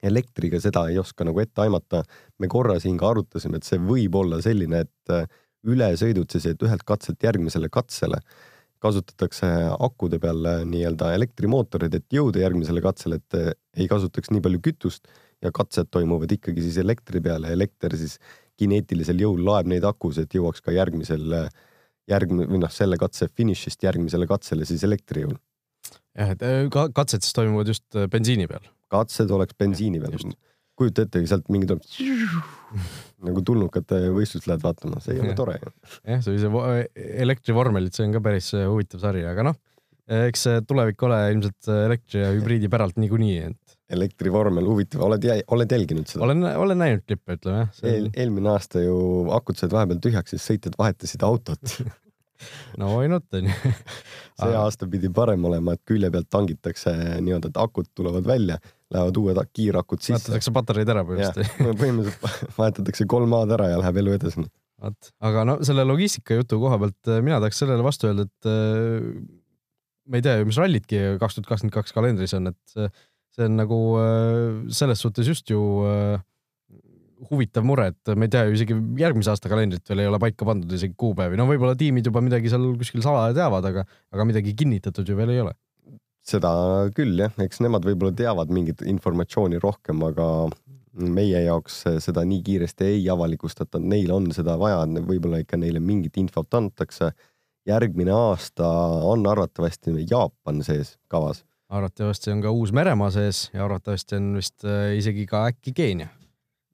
elektriga, 0.03 0.61
seda 0.61 0.87
ei 0.91 0.99
oska 0.99 1.27
nagu 1.29 1.41
ette 1.43 1.63
aimata. 1.63 2.03
me 2.39 2.49
korra 2.49 2.79
siin 2.81 2.97
ka 2.99 3.11
arutasime, 3.11 3.61
et 3.61 3.69
see 3.69 3.79
võib 3.79 4.17
olla 4.17 4.41
selline, 4.43 4.81
et 4.87 5.13
äh, 5.13 5.27
et 5.61 6.63
ühelt 6.65 6.85
katselt 6.89 7.23
järgmisele 7.23 7.69
katsele 7.69 8.21
kasutatakse 8.81 9.47
akude 9.79 10.19
peal 10.19 10.47
äh, 10.49 10.63
nii-öelda 10.65 11.13
elektrimootoreid, 11.15 11.95
et 11.95 12.07
jõuda 12.17 12.41
järgmisele 12.41 12.81
katsele, 12.81 13.21
et 13.21 13.37
äh, 13.37 13.53
ei 13.77 13.89
kasutaks 13.89 14.33
nii 14.33 14.41
palju 14.41 14.63
kütust 14.65 15.11
ja 15.45 15.53
katsed 15.53 15.91
toimuvad 15.93 16.33
ikkagi 16.33 16.65
siis 16.65 16.81
elektri 16.81 17.21
peale, 17.21 17.53
elekter 17.53 17.97
siis 17.97 18.17
kineetilisel 18.61 19.21
jõul 19.21 19.45
laeb 19.45 19.69
neid 19.69 19.85
akusid, 19.85 20.29
et 20.29 20.35
jõuaks 20.37 20.65
ka 20.65 20.73
järgmisel, 20.73 21.37
järgmine 22.09 22.49
või 22.49 22.65
noh, 22.65 22.73
selle 22.73 22.97
katse 23.01 23.29
finišist 23.29 23.85
järgmisele 23.85 24.29
katsele 24.29 24.69
siis 24.69 24.85
elektri 24.89 25.29
jõul 25.29 25.37
jah, 26.21 26.35
et 26.35 26.45
äh, 26.47 26.69
katsed 26.95 27.25
siis 27.25 27.37
toimuvad 27.37 27.71
just 27.71 27.87
äh, 27.97 28.09
bensiini 28.11 28.49
peal? 28.51 28.65
katsed 28.91 29.31
oleks 29.35 29.57
bensiini 29.59 30.03
peal. 30.03 30.35
kujuta 30.81 31.05
ette, 31.07 31.23
sealt 31.29 31.49
mingi 31.53 31.69
tuleb 31.71 31.85
nagu 33.29 33.43
tulnukate 33.45 34.07
võistlust 34.17 34.49
lähed 34.49 34.63
vaatama, 34.65 35.01
see 35.05 35.17
ei 35.17 35.25
ole 35.25 35.35
tore 35.39 35.59
jah, 35.61 36.23
see 36.23 36.33
oli 36.33 36.41
see 36.43 37.11
elektrivormelid, 37.27 37.97
see 37.97 38.07
on 38.09 38.17
ka 38.17 38.25
päris 38.25 38.53
äh, 38.57 38.69
huvitav 38.71 39.03
sari, 39.05 39.25
aga 39.29 39.51
noh, 39.51 39.59
eks 40.29 40.47
see 40.49 40.63
tulevik 40.67 41.03
ole 41.07 41.21
ilmselt 41.35 41.73
elektri 41.85 42.25
ja 42.25 42.33
hübriidi 42.35 42.71
päralt 42.73 42.99
niikuinii, 42.99 43.37
et. 43.51 43.77
elektrivormel, 43.95 44.67
huvitav, 44.67 45.05
oled, 45.07 45.27
oled 45.55 45.77
jälginud 45.77 46.11
seda? 46.11 46.25
olen, 46.27 46.47
olen 46.65 46.81
näinud 46.81 47.07
klippe, 47.07 47.39
ütleme 47.39 47.65
jah 47.65 47.75
see... 47.77 47.97
Eel,. 47.97 48.13
eelmine 48.25 48.55
aasta 48.55 48.83
ju 48.83 48.97
akud 49.37 49.61
said 49.61 49.75
vahepeal 49.75 50.03
tühjaks, 50.03 50.35
siis 50.35 50.49
sõitjad 50.53 50.79
vahetasid 50.81 51.27
autot 51.27 51.77
no 52.81 52.93
why 52.95 53.11
not 53.11 53.27
onju 53.37 53.55
see 54.41 54.57
aasta 54.61 54.89
pidi 54.91 55.11
parem 55.15 55.45
olema, 55.49 55.75
et 55.77 55.83
külje 55.89 56.11
pealt 56.13 56.31
tangitakse 56.33 56.95
niimoodi, 57.21 57.51
et 57.51 57.61
akud 57.61 57.91
tulevad 57.97 58.27
välja, 58.29 58.59
lähevad 58.93 59.21
uued 59.23 59.43
kiirakud 59.57 60.03
sisse. 60.03 60.17
vahetatakse 60.17 60.55
patareid 60.57 60.95
ära 60.95 61.05
põhimõtteliselt. 61.09 61.83
põhimõtteliselt 61.83 62.57
vahetatakse 62.59 63.09
kolm 63.11 63.37
A-d 63.41 63.59
ära 63.59 63.69
ja 63.75 63.83
läheb 63.83 64.01
elu 64.05 64.17
edasi. 64.19 64.47
vot, 64.81 65.13
aga 65.31 65.45
no 65.49 65.59
selle 65.67 65.85
logistika 65.89 66.39
jutu 66.41 66.61
koha 66.63 66.81
pealt 66.81 67.13
äh, 67.13 67.21
mina 67.25 67.43
tahaks 67.43 67.63
sellele 67.65 67.87
vastu 67.87 68.11
öelda, 68.11 68.29
et 68.31 68.51
äh, 68.51 69.11
ma 70.11 70.19
ei 70.19 70.27
tea 70.27 70.41
ju, 70.41 70.49
mis 70.49 70.59
rallidki 70.61 71.05
kaks 71.21 71.39
tuhat 71.39 71.53
kakskümmend 71.53 71.77
kaks 71.77 71.95
kalendris 71.97 72.35
on, 72.39 72.51
et 72.51 72.75
see, 72.75 72.89
see 73.37 73.47
on 73.47 73.61
nagu 73.61 73.81
äh, 74.01 74.59
selles 74.75 75.05
suhtes 75.05 75.29
just 75.31 75.53
ju 75.53 75.61
äh, 75.87 76.19
huvitav 77.29 77.67
mure, 77.67 77.91
et 77.93 78.13
me 78.17 78.27
ei 78.27 78.33
tea 78.33 78.45
ju 78.49 78.57
isegi 78.57 78.77
järgmise 79.01 79.33
aasta 79.33 79.51
kalendrit 79.53 79.89
veel 79.91 80.05
ei 80.05 80.11
ole 80.11 80.21
paika 80.23 80.47
pandud 80.49 80.73
isegi 80.73 80.97
kuupäevi, 80.99 81.39
no 81.39 81.47
võib-olla 81.49 81.77
tiimid 81.79 82.09
juba 82.09 82.23
midagi 82.25 82.53
seal 82.53 82.71
kuskil 82.81 83.05
salaja 83.05 83.35
teavad, 83.37 83.67
aga, 83.71 83.85
aga 84.15 84.27
midagi 84.29 84.55
kinnitatud 84.57 85.09
ju 85.09 85.19
veel 85.19 85.35
ei 85.35 85.43
ole. 85.45 85.57
seda 86.31 86.51
küll 86.95 87.19
jah, 87.19 87.33
eks 87.43 87.63
nemad 87.65 87.85
võib-olla 87.87 88.15
teavad 88.17 88.53
mingit 88.55 88.85
informatsiooni 88.87 89.61
rohkem, 89.61 90.03
aga 90.07 90.27
meie 91.01 91.43
jaoks 91.47 91.83
seda 92.05 92.25
nii 92.27 92.43
kiiresti 92.47 92.89
ei 92.95 93.05
avalikustata, 93.13 93.81
neil 93.81 94.11
on 94.15 94.31
seda 94.37 94.57
vaja, 94.61 94.83
võib-olla 94.99 95.41
ikka 95.43 95.61
neile 95.61 95.83
mingit 95.83 96.19
infot 96.21 96.55
antakse. 96.55 97.13
järgmine 97.69 98.11
aasta 98.11 98.67
on 99.05 99.27
arvatavasti 99.27 99.93
Jaapan 100.11 100.63
sees 100.65 100.97
kavas. 101.09 101.45
arvatavasti 101.69 102.31
on 102.31 102.41
ka 102.43 102.51
Uus-Meremaa 102.51 103.11
sees 103.11 103.51
ja 103.55 103.65
arvatavasti 103.65 104.17
on 104.17 104.35
vist 104.37 104.65
äh, 104.65 104.97
isegi 104.97 105.27
ka 105.27 105.47
äkki 105.47 105.73
Keenia 105.73 106.09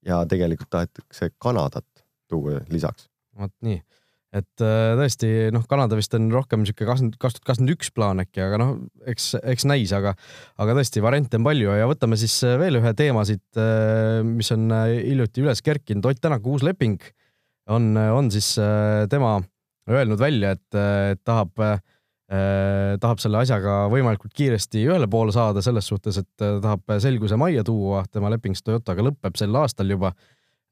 ja 0.07 0.23
tegelikult 0.29 0.71
tahetakse 0.73 1.31
Kanadat 1.42 1.87
tuua 2.31 2.61
lisaks. 2.73 3.09
vot 3.37 3.53
nii, 3.66 3.79
et 4.37 4.64
äh, 4.64 4.92
tõesti 4.99 5.31
noh, 5.55 5.66
Kanada 5.69 5.99
vist 5.99 6.14
on 6.16 6.29
rohkem 6.33 6.64
sihuke 6.66 6.87
kakskümmend, 6.88 7.19
kaks 7.21 7.37
tuhat 7.37 7.51
kakskümmend 7.51 7.75
üks 7.77 7.92
plaan 7.95 8.23
äkki, 8.25 8.42
aga 8.45 8.61
noh, 8.62 8.73
eks, 9.12 9.35
eks 9.42 9.66
näis, 9.69 9.92
aga, 9.97 10.14
aga 10.62 10.79
tõesti 10.79 11.03
variante 11.05 11.40
on 11.40 11.47
palju 11.47 11.77
ja 11.79 11.88
võtame 11.90 12.19
siis 12.21 12.38
äh, 12.47 12.57
veel 12.61 12.81
ühe 12.81 12.95
teema 12.99 13.27
siit, 13.29 13.47
äh, 13.61 14.23
mis 14.27 14.51
on 14.57 14.71
hiljuti 14.71 15.45
üles 15.45 15.62
kerkinud, 15.66 16.09
Ott 16.09 16.23
Tänaku 16.23 16.57
uus 16.57 16.64
leping 16.66 17.03
on, 17.73 17.92
on 17.97 18.31
siis 18.31 18.55
tema 19.11 19.37
öelnud 19.90 20.21
välja, 20.23 20.53
et, 20.55 21.19
tahab 21.27 21.59
Äh, 21.59 21.79
tahab 22.27 23.21
selle 23.23 23.39
asjaga 23.39 23.85
võimalikult 23.93 24.33
kiiresti 24.35 24.81
ühele 24.89 25.07
poole 25.07 25.31
saada 25.31 25.62
selles 25.62 25.87
suhtes, 25.87 26.17
et 26.19 26.43
tahab 26.43 26.97
selguse 26.99 27.39
majja 27.39 27.62
tuua, 27.67 28.01
tema 28.11 28.33
leping 28.33 28.59
Toyotaga 28.59 29.05
lõpeb 29.07 29.39
sel 29.39 29.55
aastal 29.55 29.93
juba. 29.95 30.11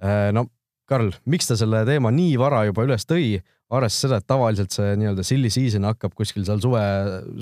Äh, 0.02 0.32
no 0.34 0.48
Karl, 0.90 1.14
miks 1.30 1.48
ta 1.48 1.56
selle 1.56 1.80
teema 1.88 2.10
nii 2.12 2.34
vara 2.40 2.64
juba 2.68 2.84
üles 2.84 3.06
tõi, 3.08 3.38
arvestades 3.72 4.02
seda, 4.04 4.18
et 4.20 4.28
tavaliselt 4.28 4.74
see 4.74 4.92
nii-öelda 5.00 5.24
silly 5.24 5.50
season 5.52 5.86
hakkab 5.88 6.12
kuskil 6.18 6.44
seal 6.44 6.60
suve, 6.60 6.82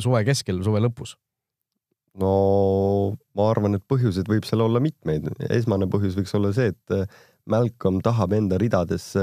suve 0.03 0.23
keskel, 0.29 0.63
suve 0.65 0.83
lõpus? 0.85 1.17
no 2.21 2.31
ma 3.33 3.47
arvan, 3.49 3.79
et 3.79 3.85
põhjuseid 3.89 4.29
võib 4.29 4.45
seal 4.45 4.61
olla 4.61 4.83
mitmeid. 4.85 5.31
esmane 5.49 5.89
põhjus 5.91 6.19
võiks 6.19 6.35
olla 6.37 6.51
see, 6.53 6.69
et 6.75 6.95
äh, 6.95 7.07
Malcolm 7.49 8.03
tahab 8.05 8.37
enda 8.37 8.59
ridadesse 8.61 9.23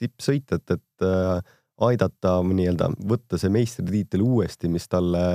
tippsõitjat, 0.00 0.64
et 0.72 1.06
äh, 1.06 1.52
aidata 1.84 2.38
nii-öelda 2.46 2.88
võtta 3.08 3.38
see 3.40 3.50
meistritiitel 3.52 4.22
uuesti, 4.24 4.70
mis 4.72 4.88
talle 4.88 5.26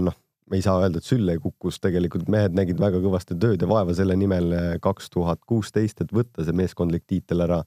noh 0.00 0.16
me 0.50 0.56
ei 0.56 0.62
saa 0.64 0.80
öelda, 0.82 1.00
et 1.00 1.08
sülle 1.08 1.36
kukkus, 1.42 1.78
tegelikult 1.82 2.28
mehed 2.32 2.54
nägid 2.56 2.80
väga 2.80 3.00
kõvasti 3.04 3.36
tööd 3.40 3.62
ja 3.62 3.68
vaeva 3.70 3.94
selle 3.96 4.16
nimel 4.18 4.54
eh, 4.56 4.68
kaks 4.82 5.10
tuhat 5.12 5.42
kuusteist, 5.48 6.00
et 6.04 6.14
võtta 6.14 6.44
see 6.46 6.56
meeskondlik 6.56 7.04
tiitel 7.08 7.44
ära. 7.44 7.60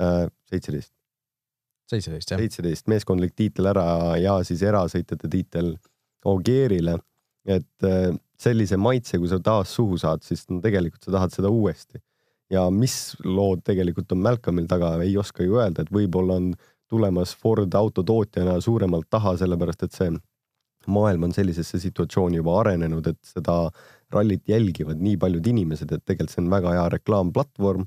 Äh, 0.00 0.24
seitseteist. 0.48 0.92
seitseteist, 1.90 2.32
jah. 2.32 2.40
seitseteist, 2.40 2.88
meeskondlik 2.90 3.34
tiitel 3.36 3.70
ära 3.72 4.16
ja 4.20 4.38
siis 4.46 4.62
erasõitjate 4.62 5.30
tiitel 5.32 5.76
Ogierile. 6.28 6.98
et 7.48 7.86
sellise 8.36 8.76
maitse, 8.76 9.16
kui 9.18 9.28
sa 9.30 9.38
taas 9.40 9.70
suhu 9.72 9.96
saad, 9.96 10.20
siis 10.20 10.42
no 10.50 10.58
tegelikult 10.60 11.06
sa 11.06 11.14
tahad 11.14 11.32
seda 11.32 11.48
uuesti. 11.48 12.00
ja 12.50 12.68
mis 12.70 13.16
lood 13.24 13.62
tegelikult 13.64 14.12
on 14.12 14.22
Malcolmil 14.24 14.66
taga, 14.68 14.94
ei 15.02 15.16
oska 15.16 15.42
ju 15.42 15.58
öelda, 15.58 15.82
et 15.82 15.90
võib-olla 15.92 16.36
on 16.40 16.52
tulemas 16.88 17.34
Ford 17.36 17.74
autotootjana 17.74 18.58
suuremalt 18.64 19.08
taha, 19.10 19.36
sellepärast 19.40 19.84
et 19.86 19.96
see 19.96 20.10
maailm 20.88 21.28
on 21.28 21.34
sellisesse 21.36 21.80
situatsiooni 21.82 22.40
juba 22.40 22.58
arenenud, 22.62 23.06
et 23.10 23.18
seda 23.26 23.68
rallit 24.14 24.48
jälgivad 24.48 25.00
nii 25.04 25.18
paljud 25.20 25.46
inimesed, 25.46 25.92
et 25.92 26.04
tegelikult 26.04 26.34
see 26.34 26.44
on 26.44 26.50
väga 26.52 26.74
hea 26.76 26.86
reklaamplatvorm. 26.96 27.84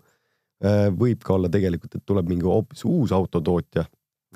Äh, 0.62 0.88
võib 0.94 1.24
ka 1.26 1.36
olla 1.38 1.50
tegelikult, 1.50 1.98
et 1.98 2.06
tuleb 2.06 2.30
mingi 2.30 2.46
hoopis 2.46 2.86
uus 2.86 3.14
autotootja 3.16 3.88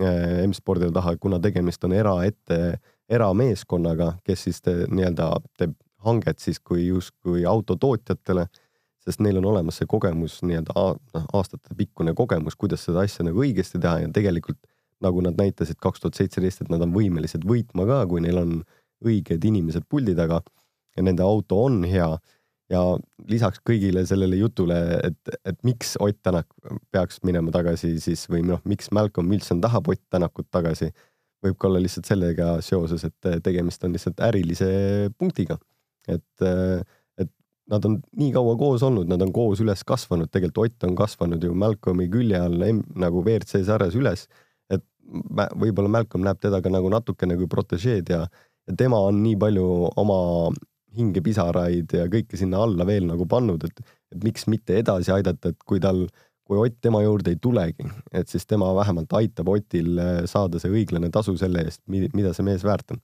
äh, 0.01 0.41
M-spordile 0.47 0.93
taha, 0.95 1.13
kuna 1.21 1.37
tegemist 1.39 1.83
on 1.85 1.93
eraette, 1.93 2.79
erameeskonnaga, 3.09 4.15
kes 4.25 4.47
siis 4.47 4.63
nii-öelda 4.65 5.29
teeb 5.59 5.75
hanget 6.05 6.41
siis 6.41 6.59
kui 6.59 6.87
justkui 6.87 7.45
autotootjatele, 7.49 8.47
sest 9.05 9.21
neil 9.21 9.37
on 9.39 9.49
olemas 9.51 9.79
see 9.79 9.89
kogemus 9.89 10.39
nii-öelda 10.45 10.73
noh, 10.75 11.27
aastatepikkune 11.37 12.15
kogemus, 12.17 12.57
kuidas 12.57 12.85
seda 12.87 13.03
asja 13.05 13.25
nagu 13.27 13.43
õigesti 13.43 13.81
teha 13.81 14.01
ja 14.03 14.11
tegelikult 14.13 14.59
nagu 15.05 15.21
nad 15.21 15.37
näitasid 15.39 15.77
kaks 15.83 16.01
tuhat 16.01 16.17
seitseteist, 16.17 16.63
et 16.63 16.71
nad 16.73 16.83
on 16.85 16.93
võimelised 16.95 17.45
võitma 17.45 17.85
ka, 17.89 17.99
kui 18.09 18.23
neil 18.23 18.39
on 18.41 18.55
õiged 19.05 19.43
inimesed 19.45 19.85
puldi 19.91 20.15
taga 20.17 20.39
ja 20.95 21.03
nende 21.05 21.23
auto 21.25 21.65
on 21.67 21.83
hea. 21.89 22.15
ja 22.73 22.79
lisaks 23.29 23.59
kõigile 23.69 24.01
sellele 24.09 24.39
jutule, 24.39 24.77
et, 25.05 25.35
et 25.45 25.57
miks 25.67 25.93
Ott 26.01 26.17
Tänak 26.25 26.47
peaks 26.91 27.19
minema 27.21 27.51
tagasi 27.53 27.91
siis 28.01 28.23
või 28.31 28.41
noh, 28.47 28.63
miks 28.65 28.89
Malcolm 28.91 29.29
Wilson 29.29 29.61
tahab 29.61 29.91
Ott 29.91 30.01
Tänakut 30.09 30.47
tagasi, 30.49 30.89
võib 31.45 31.59
ka 31.59 31.67
olla 31.69 31.83
lihtsalt 31.83 32.09
sellega 32.09 32.55
seoses, 32.65 33.05
et 33.05 33.29
tegemist 33.45 33.83
on 33.85 33.93
lihtsalt 33.93 34.23
ärilise 34.25 34.69
punktiga. 35.19 35.59
et, 36.07 36.25
et 36.41 36.94
nad 37.71 37.85
on 37.87 37.99
nii 38.17 38.31
kaua 38.35 38.55
koos 38.59 38.83
olnud, 38.85 39.09
nad 39.09 39.21
on 39.25 39.31
koos 39.33 39.61
üles 39.63 39.81
kasvanud, 39.87 40.29
tegelikult 40.29 40.65
Ott 40.67 40.89
on 40.89 40.95
kasvanud 40.95 41.43
ju 41.43 41.53
Malcolmi 41.57 42.09
külje 42.13 42.39
all 42.39 42.65
nagu 42.93 43.23
WRC 43.25 43.63
sarjas 43.65 43.97
üles 43.97 44.27
võib-olla 45.05 45.91
Malcolm 45.91 46.25
näeb 46.25 46.39
teda 46.41 46.61
ka 46.63 46.71
nagu 46.73 46.89
natukene 46.91 47.37
kui 47.39 47.49
protežeed 47.51 48.09
ja, 48.09 48.25
ja 48.65 48.77
tema 48.77 48.99
on 49.07 49.21
nii 49.23 49.37
palju 49.41 49.65
oma 50.01 50.19
hingepisaraid 50.95 51.91
ja 51.97 52.05
kõike 52.11 52.39
sinna 52.39 52.61
alla 52.63 52.87
veel 52.87 53.07
nagu 53.09 53.27
pannud, 53.27 53.65
et, 53.67 53.81
et 54.15 54.23
miks 54.23 54.47
mitte 54.51 54.77
edasi 54.79 55.11
aidata, 55.11 55.51
et 55.51 55.67
kui 55.67 55.81
tal, 55.83 56.05
kui 56.47 56.61
Ott 56.61 56.77
tema 56.81 57.01
juurde 57.03 57.33
ei 57.33 57.41
tulegi, 57.41 57.87
et 58.15 58.31
siis 58.31 58.47
tema 58.47 58.69
vähemalt 58.77 59.11
aitab 59.17 59.49
Otil 59.51 59.99
äh, 59.99 60.21
saada 60.29 60.61
see 60.61 60.71
õiglane 60.71 61.11
tasu 61.11 61.35
selle 61.37 61.65
eest, 61.65 61.81
mida 61.89 62.33
see 62.33 62.47
mees 62.47 62.63
väärt 62.65 62.95
on 62.95 63.03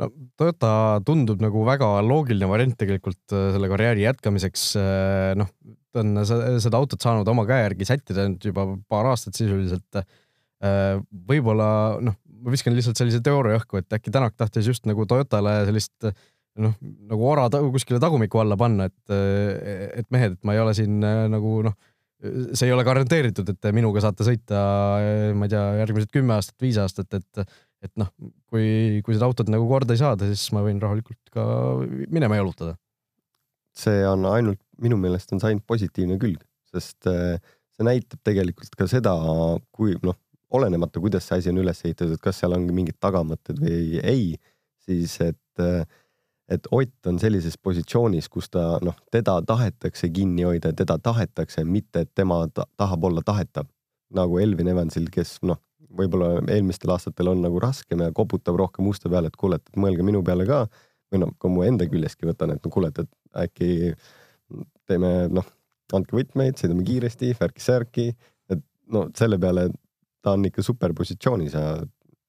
no 0.00 0.10
Toyota 0.38 0.72
tundub 1.06 1.42
nagu 1.44 1.62
väga 1.66 1.88
loogiline 2.06 2.48
variant 2.50 2.76
tegelikult 2.80 3.34
äh, 3.36 3.50
selle 3.54 3.70
karjääri 3.70 4.06
jätkamiseks. 4.06 4.66
Äh, 4.80 5.30
noh, 5.38 5.50
ta 5.94 6.02
on 6.02 6.18
seda 6.26 6.80
autot 6.80 7.02
saanud 7.04 7.28
oma 7.30 7.46
käe 7.46 7.62
järgi 7.68 7.86
sättida 7.86 8.26
nüüd 8.26 8.50
juba 8.50 8.66
paar 8.90 9.12
aastat 9.12 9.38
sisuliselt 9.38 10.04
Äh, 10.64 10.98
võib-olla 11.28 11.66
noh, 12.04 12.16
ma 12.44 12.52
viskan 12.52 12.76
lihtsalt 12.76 12.98
sellise 13.00 13.20
teooria 13.24 13.58
õhku, 13.58 13.80
et 13.80 13.96
äkki 13.96 14.12
Tänak 14.14 14.36
tahtis 14.38 14.68
just 14.68 14.86
nagu 14.88 15.04
Toyotale 15.08 15.64
sellist 15.68 16.06
noh, 16.06 16.76
nagu 17.10 17.26
ora 17.26 17.48
kuskile 17.50 18.00
tagumikku 18.02 18.40
alla 18.40 18.56
panna, 18.56 18.86
et, 18.88 19.14
et 19.98 20.06
mehed, 20.14 20.38
et 20.38 20.46
ma 20.46 20.54
ei 20.54 20.62
ole 20.62 20.74
siin 20.76 21.02
nagu 21.02 21.56
noh, 21.66 21.74
see 22.54 22.68
ei 22.68 22.72
ole 22.72 22.84
garanteeritud, 22.86 23.48
et 23.50 23.58
te 23.60 23.72
minuga 23.76 24.00
saate 24.04 24.24
sõita, 24.24 24.60
ma 25.36 25.48
ei 25.48 25.52
tea, 25.52 25.64
järgmised 25.82 26.12
kümme 26.14 26.38
aastat, 26.38 26.56
viis 26.62 26.78
aastat, 26.80 27.10
et, 27.18 27.56
et 27.84 27.92
noh, 28.00 28.08
kui, 28.50 29.02
kui 29.04 29.16
seda 29.16 29.28
autot 29.28 29.50
nagu 29.52 29.66
korda 29.68 29.94
ei 29.94 30.00
saada, 30.00 30.28
siis 30.30 30.48
ma 30.56 30.64
võin 30.64 30.80
rahulikult 30.82 31.34
ka 31.34 31.44
minema 32.12 32.40
jalutada. 32.40 32.78
see 33.74 34.04
on 34.06 34.24
ainult, 34.30 34.60
minu 34.78 34.96
meelest 35.00 35.32
on 35.34 35.40
see 35.42 35.50
ainult 35.50 35.66
positiivne 35.66 36.18
külg, 36.22 36.42
sest 36.70 37.08
äh, 37.10 37.40
see 37.74 37.86
näitab 37.86 38.22
tegelikult 38.26 38.76
ka 38.78 38.86
seda, 38.90 39.14
kui 39.74 39.96
noh, 40.06 40.16
olenemata, 40.54 41.02
kuidas 41.02 41.26
see 41.28 41.40
asi 41.40 41.50
on 41.50 41.60
üles 41.64 41.82
ehitatud, 41.84 42.20
kas 42.22 42.38
seal 42.40 42.54
on 42.54 42.66
mingid 42.74 42.98
tagamõtted 43.02 43.58
või 43.62 44.00
ei, 44.02 44.34
siis 44.86 45.16
et, 45.24 45.62
et 46.54 46.68
Ott 46.76 47.10
on 47.10 47.18
sellises 47.18 47.56
positsioonis, 47.58 48.28
kus 48.30 48.50
ta 48.52 48.78
noh, 48.84 48.96
teda 49.14 49.40
tahetakse 49.46 50.10
kinni 50.14 50.46
hoida, 50.46 50.74
teda 50.76 50.98
tahetakse, 51.02 51.64
mitte 51.66 52.04
et 52.04 52.12
tema 52.14 52.44
ta, 52.54 52.68
tahab 52.78 53.10
olla 53.10 53.24
tahetav. 53.24 53.66
nagu 54.14 54.38
Elvin 54.38 54.68
Evansil, 54.70 55.08
kes 55.10 55.40
noh, 55.42 55.58
võib-olla 55.98 56.42
eelmistel 56.52 56.92
aastatel 56.94 57.30
on 57.32 57.42
nagu 57.44 57.60
raskem 57.62 58.02
ja 58.04 58.12
koputab 58.14 58.58
rohkem 58.60 58.88
uste 58.90 59.10
peale, 59.12 59.30
et 59.30 59.38
kuule, 59.40 59.60
et 59.60 59.80
mõelge 59.80 60.06
minu 60.06 60.22
peale 60.26 60.46
ka 60.48 60.64
või 61.12 61.22
noh, 61.22 61.34
ka 61.38 61.50
mu 61.52 61.64
enda 61.66 61.86
küljestki 61.90 62.28
võtan, 62.28 62.54
et 62.54 62.64
no 62.64 62.72
kuule, 62.74 62.90
et 62.90 63.10
äkki 63.44 63.94
teeme 64.88 65.12
noh, 65.32 65.46
andke 65.94 66.16
võtmeid, 66.16 66.58
sõidame 66.58 66.84
kiiresti, 66.86 67.34
värki-särki, 67.38 68.08
et 68.50 68.62
no 68.92 69.06
selle 69.16 69.38
peale 69.40 69.68
ta 70.24 70.34
on 70.34 70.46
ikka 70.48 70.64
superpositsioonis 70.64 71.56
ja 71.56 71.64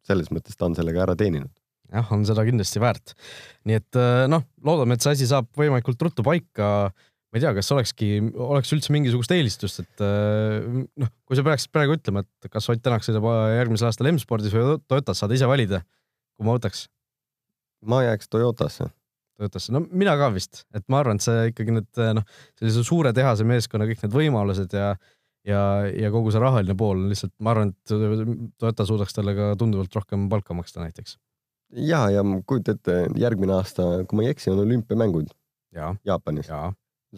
selles 0.05 0.31
mõttes 0.33 0.57
ta 0.57 0.67
on 0.67 0.75
sellega 0.77 1.05
ära 1.05 1.15
teeninud. 1.17 1.51
jah, 1.93 2.07
on 2.11 2.25
seda 2.27 2.43
kindlasti 2.45 2.81
väärt. 2.81 3.15
nii 3.65 3.79
et 3.79 3.99
äh, 3.99 4.25
noh, 4.31 4.45
loodame, 4.65 4.97
et 4.97 5.05
see 5.05 5.15
asi 5.15 5.29
saab 5.29 5.49
võimalikult 5.57 6.01
ruttu 6.01 6.25
paika. 6.25 6.91
Ma 7.35 7.39
ei 7.39 7.43
tea, 7.43 7.51
kas 7.57 7.67
olekski, 7.75 8.09
oleks 8.39 8.69
üldse 8.71 8.93
mingisugust 8.95 9.33
eelistust, 9.35 9.81
et 9.83 10.03
äh, 10.05 10.63
noh, 11.03 11.09
kui 11.27 11.35
sa 11.35 11.43
peaksid 11.43 11.73
praegu 11.75 11.97
ütlema, 11.97 12.23
et 12.23 12.47
kas 12.47 12.69
Ott 12.71 12.79
Tänak 12.85 13.03
sõidab 13.03 13.27
järgmisel 13.51 13.89
aastal 13.89 14.07
M-spordis 14.13 14.55
või 14.55 14.77
Toyotas, 14.87 15.19
saad 15.19 15.33
ise 15.35 15.49
valida, 15.51 15.81
kui 16.39 16.47
ma 16.47 16.55
võtaks? 16.55 16.87
ma 17.85 17.99
jääks 18.05 18.31
Toyotasse 18.31 18.87
Toyotasse, 19.35 19.73
no 19.75 19.81
mina 19.91 20.13
ka 20.15 20.29
vist, 20.31 20.63
et 20.71 20.85
ma 20.87 21.01
arvan, 21.03 21.19
et 21.19 21.25
see 21.25 21.49
ikkagi 21.51 21.75
need 21.75 22.01
noh, 22.15 22.23
sellise 22.55 22.85
suure 22.87 23.11
tehase 23.13 23.43
meeskonna 23.43 23.87
kõik 23.89 24.05
need 24.05 24.15
võimalused 24.15 24.77
ja 24.79 24.93
ja, 25.45 25.61
ja 25.91 26.11
kogu 26.13 26.31
see 26.31 26.41
rahaline 26.41 26.75
pool 26.79 27.03
lihtsalt, 27.11 27.33
ma 27.43 27.51
arvan, 27.51 27.73
et 27.75 28.55
Toyota 28.61 28.87
suudaks 28.87 29.15
talle 29.17 29.35
ka 29.37 29.51
tunduvalt 29.59 29.93
rohkem 29.99 30.29
palka 30.31 30.55
maksta 30.57 30.79
näiteks. 30.85 31.17
ja, 31.83 32.05
ja 32.15 32.23
kujuta 32.47 32.77
ette, 32.77 32.97
järgmine 33.19 33.59
aasta, 33.59 33.89
kui 34.07 34.21
ma 34.21 34.25
ei 34.25 34.31
eksi, 34.31 34.53
on 34.53 34.63
olümpiamängud 34.63 35.35
ja. 35.75 35.91
Jaapanis 36.07 36.49
ja. 36.49 36.71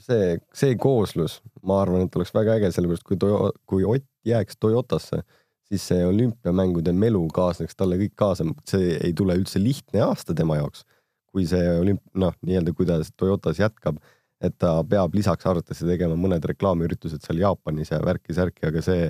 See, 0.03 0.37
see 0.55 0.77
kooslus, 0.79 1.39
ma 1.65 1.81
arvan, 1.83 2.05
et 2.07 2.15
oleks 2.19 2.33
väga 2.35 2.57
äge, 2.57 2.71
sellepärast 2.75 3.05
kui 3.07 3.19
Toyo, 3.21 3.51
kui 3.69 3.85
Ott 3.87 4.05
jääks 4.27 4.59
Toyotasse, 4.61 5.23
siis 5.67 5.87
see 5.91 6.05
olümpiamängude 6.07 6.93
melu 6.95 7.23
kaasneks 7.35 7.75
talle 7.75 7.99
kõik 7.99 8.15
kaasa, 8.19 8.45
see 8.67 8.95
ei 9.01 9.15
tule 9.17 9.35
üldse 9.39 9.61
lihtne 9.63 10.03
aasta 10.05 10.35
tema 10.37 10.59
jaoks, 10.59 10.85
kui 11.31 11.47
see 11.49 11.63
olümp-, 11.79 12.05
noh, 12.17 12.35
nii-öelda, 12.47 12.75
kui 12.75 12.87
ta 12.89 13.01
Toyotas 13.17 13.59
jätkab 13.61 13.99
et 14.43 14.53
ta 14.61 14.77
peab 14.87 15.15
lisaks 15.17 15.47
arvatavasti 15.49 15.87
tegema 15.89 16.17
mõned 16.19 16.43
reklaamiüritused 16.51 17.23
seal 17.25 17.41
Jaapanis 17.41 17.91
ja 17.93 17.99
värki-särki, 18.05 18.67
aga 18.69 18.83
see, 18.85 19.07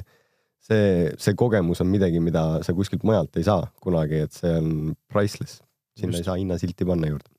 see, 0.63 1.09
see 1.19 1.37
kogemus 1.39 1.83
on 1.83 1.91
midagi, 1.91 2.21
mida 2.23 2.61
sa 2.65 2.75
kuskilt 2.77 3.03
mujalt 3.07 3.35
ei 3.39 3.47
saa 3.47 3.67
kunagi, 3.83 4.23
et 4.27 4.37
see 4.37 4.53
on 4.55 4.93
priceless, 5.11 5.59
sinna 5.99 6.15
Just. 6.15 6.23
ei 6.23 6.29
saa 6.29 6.37
hinnasilti 6.39 6.87
panna 6.87 7.11
juurde 7.11 7.36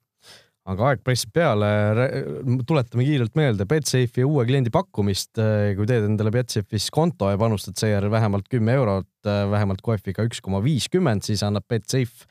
aga 0.68 0.90
aeg 0.90 1.00
pressib 1.04 1.32
peale, 1.32 1.68
tuletame 2.68 3.06
kiirelt 3.06 3.34
meelde 3.38 3.64
Betsafe'i 3.68 4.26
uue 4.26 4.44
kliendi 4.48 4.72
pakkumist. 4.74 5.38
kui 5.38 5.88
teed 5.88 6.08
endale 6.10 6.32
Betsafe'is 6.34 6.90
konto 6.92 7.30
ja 7.32 7.40
panustad 7.40 7.78
seejärel 7.80 8.12
vähemalt 8.12 8.50
kümme 8.52 8.76
eurot, 8.76 9.08
vähemalt 9.24 9.80
kohviga 9.84 10.26
üks 10.28 10.42
koma 10.44 10.60
viiskümmend, 10.64 11.24
siis 11.24 11.42
annab 11.46 11.64
Betsafe 11.68 12.28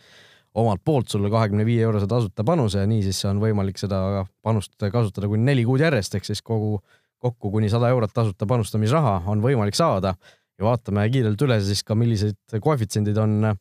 omalt 0.57 0.81
poolt 0.85 1.11
sulle 1.11 1.29
kahekümne 1.33 1.65
viie 1.67 1.83
eurose 1.85 2.07
tasuta 2.09 2.45
panuse 2.45 2.81
ja 2.81 2.89
niisiis 2.89 3.19
on 3.29 3.41
võimalik 3.41 3.77
seda 3.77 4.25
panust 4.45 4.73
kasutada 4.79 5.29
kuni 5.29 5.45
neli 5.45 5.65
kuud 5.67 5.83
järjest, 5.83 6.17
ehk 6.17 6.25
siis 6.25 6.41
kogu, 6.45 6.79
kokku 7.21 7.51
kuni 7.53 7.69
sada 7.69 7.91
eurot 7.93 8.13
tasuta 8.13 8.47
panustamisraha 8.49 9.19
on 9.29 9.43
võimalik 9.43 9.77
saada 9.77 10.15
ja 10.57 10.65
vaatame 10.65 11.05
kiirelt 11.13 11.41
üle 11.45 11.59
siis 11.61 11.83
ka, 11.85 11.97
millised 11.97 12.57
koefitsiendid 12.63 13.17
on, 13.21 13.51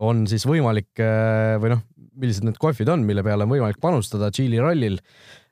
on 0.00 0.24
siis 0.30 0.46
võimalik 0.48 1.00
või 1.60 1.74
noh, 1.74 1.82
millised 2.20 2.46
need 2.46 2.58
kohvid 2.60 2.90
on, 2.92 3.04
mille 3.06 3.24
peale 3.26 3.46
on 3.46 3.52
võimalik 3.52 3.80
panustada 3.82 4.30
Tšiili 4.32 4.60
rallil. 4.62 4.98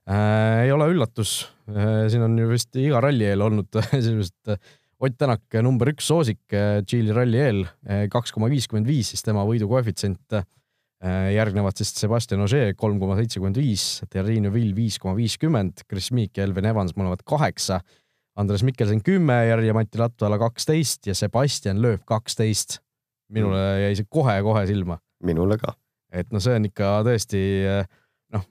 äh,. 0.08 0.64
ei 0.66 0.72
ole 0.72 0.90
üllatus 0.92 1.48
äh,, 1.68 2.08
siin 2.08 2.24
on 2.26 2.36
ju 2.38 2.48
vist 2.50 2.76
iga 2.76 3.00
ralli 3.04 3.28
eel 3.28 3.44
olnud 3.44 3.80
äh, 3.80 4.58
Ott 4.98 5.14
Tänak 5.14 5.54
number 5.62 5.92
üks 5.92 6.08
soosik 6.10 6.40
äh, 6.50 6.80
Tšiili 6.82 7.14
ralli 7.14 7.38
eel, 7.38 7.66
kaks 8.10 8.32
koma 8.34 8.48
viiskümmend 8.50 8.88
viis 8.88 9.12
siis 9.14 9.22
tema 9.22 9.44
võidukoefitsient. 9.46 10.40
järgnevad 11.30 11.78
siis 11.78 11.92
Sebastian 11.94 12.40
Ogier 12.42 12.72
kolm 12.74 12.96
koma 12.98 13.14
seitsekümmend 13.14 13.54
viis, 13.60 14.00
Terrine 14.10 14.48
Neville 14.48 14.74
viis 14.74 14.96
koma 14.98 15.12
viiskümmend, 15.14 15.84
Chris 15.86 16.08
Meek 16.10 16.40
ja 16.40 16.42
Elvin 16.42 16.66
Evans 16.66 16.96
mõlemad 16.98 17.22
kaheksa, 17.22 17.78
Andres 18.34 18.64
Mikkelsen 18.66 19.04
kümme, 19.06 19.36
järje 19.46 19.76
Mati 19.78 20.02
Latvala 20.02 20.40
kaksteist 20.42 21.06
ja 21.06 21.14
Sebastian 21.14 21.78
Loeb 21.84 22.02
kaksteist. 22.02 22.80
Minule 23.34 23.60
jäi 23.84 23.98
see 23.98 24.08
kohe-kohe 24.10 24.64
silma. 24.70 24.98
minule 25.24 25.58
ka. 25.60 25.74
et 26.12 26.30
no 26.32 26.40
see 26.40 26.56
on 26.58 26.68
ikka 26.68 26.92
tõesti 27.06 27.42
noh, 28.34 28.44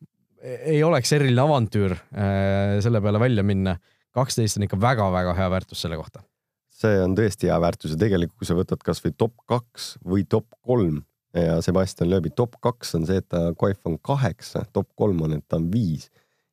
ei 0.44 0.80
oleks 0.86 1.12
eriline 1.18 1.44
avantüür 1.44 1.96
äh, 1.98 2.78
selle 2.84 3.02
peale 3.02 3.20
välja 3.20 3.44
minna. 3.44 3.78
kaksteist 4.18 4.58
on 4.58 4.66
ikka 4.66 4.80
väga-väga 4.82 5.34
hea 5.38 5.50
väärtus 5.54 5.82
selle 5.86 5.98
kohta. 6.00 6.24
see 6.70 7.02
on 7.02 7.16
tõesti 7.18 7.50
hea 7.50 7.60
väärtus 7.62 7.96
ja 7.96 8.00
tegelikult, 8.00 8.38
kui 8.38 8.50
sa 8.50 8.58
võtad 8.58 8.84
kasvõi 8.86 9.14
top 9.18 9.36
kaks 9.50 9.96
või 10.06 10.26
top 10.30 10.50
kolm 10.62 11.02
ja 11.34 11.60
Sebastian 11.62 12.10
Loebi 12.10 12.32
top 12.36 12.56
kaks 12.62 12.96
on 12.98 13.06
see, 13.10 13.20
et 13.22 13.28
ta 13.30 13.52
koef 13.58 13.80
on 13.86 13.98
kaheksa, 14.02 14.64
top 14.74 14.90
kolm 14.96 15.22
on, 15.26 15.38
et 15.38 15.46
ta 15.48 15.60
on 15.60 15.68
viis 15.74 16.08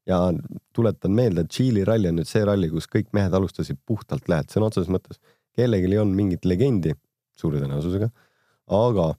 ja 0.08 0.18
tuletan 0.76 1.14
meelde, 1.16 1.44
et 1.44 1.52
Tšiili 1.52 1.84
ralli 1.88 2.10
on 2.10 2.18
nüüd 2.20 2.28
see 2.28 2.44
ralli, 2.44 2.68
kus 2.72 2.88
kõik 2.90 3.08
mehed 3.16 3.34
alustasid 3.36 3.78
puhtalt 3.86 4.28
lehelt, 4.28 4.52
sõna 4.52 4.68
otseses 4.68 4.92
mõttes. 4.92 5.20
kellelgi 5.54 5.86
ei 5.92 6.00
olnud 6.02 6.18
mingit 6.18 6.44
legendi, 6.44 6.92
suure 7.40 7.60
tõenäosusega, 7.62 8.10
aga 8.74 9.12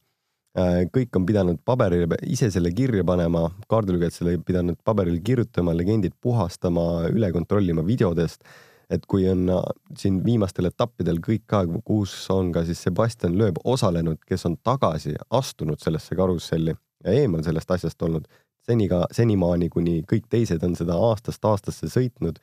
Äh, 0.56 0.86
kõik 0.88 1.18
on 1.20 1.26
pidanud 1.28 1.58
paberile 1.68 2.16
ise 2.32 2.48
selle 2.54 2.70
kirja 2.72 3.04
panema, 3.04 3.50
kaardilugejad 3.68 4.14
selle 4.16 4.36
pidanud 4.40 4.78
paberile 4.88 5.20
kirjutama, 5.20 5.74
legendid 5.76 6.14
puhastama, 6.24 7.10
üle 7.12 7.32
kontrollima 7.36 7.84
videodest. 7.84 8.44
et 8.90 9.06
kui 9.10 9.24
on 9.28 9.50
äh, 9.50 9.64
siin 9.98 10.20
viimastel 10.24 10.70
etappidel 10.70 11.18
kõik 11.20 11.42
ka, 11.50 11.64
kus 11.84 12.14
on 12.30 12.52
ka 12.54 12.62
siis 12.66 12.84
Sebastian 12.86 13.34
Loeb 13.38 13.58
osalenud, 13.64 14.20
kes 14.30 14.46
on 14.46 14.56
tagasi 14.64 15.16
astunud 15.30 15.82
sellesse 15.82 16.16
karusselli 16.16 16.76
ja 17.04 17.12
eemal 17.12 17.42
sellest 17.44 17.72
asjast 17.72 18.02
olnud, 18.06 18.28
seni 18.62 18.88
ka, 18.88 19.08
senimaani, 19.12 19.70
kuni 19.74 20.04
kõik 20.06 20.30
teised 20.30 20.64
on 20.64 20.78
seda 20.78 20.96
aastast 21.10 21.46
aastasse 21.46 21.90
sõitnud, 21.90 22.38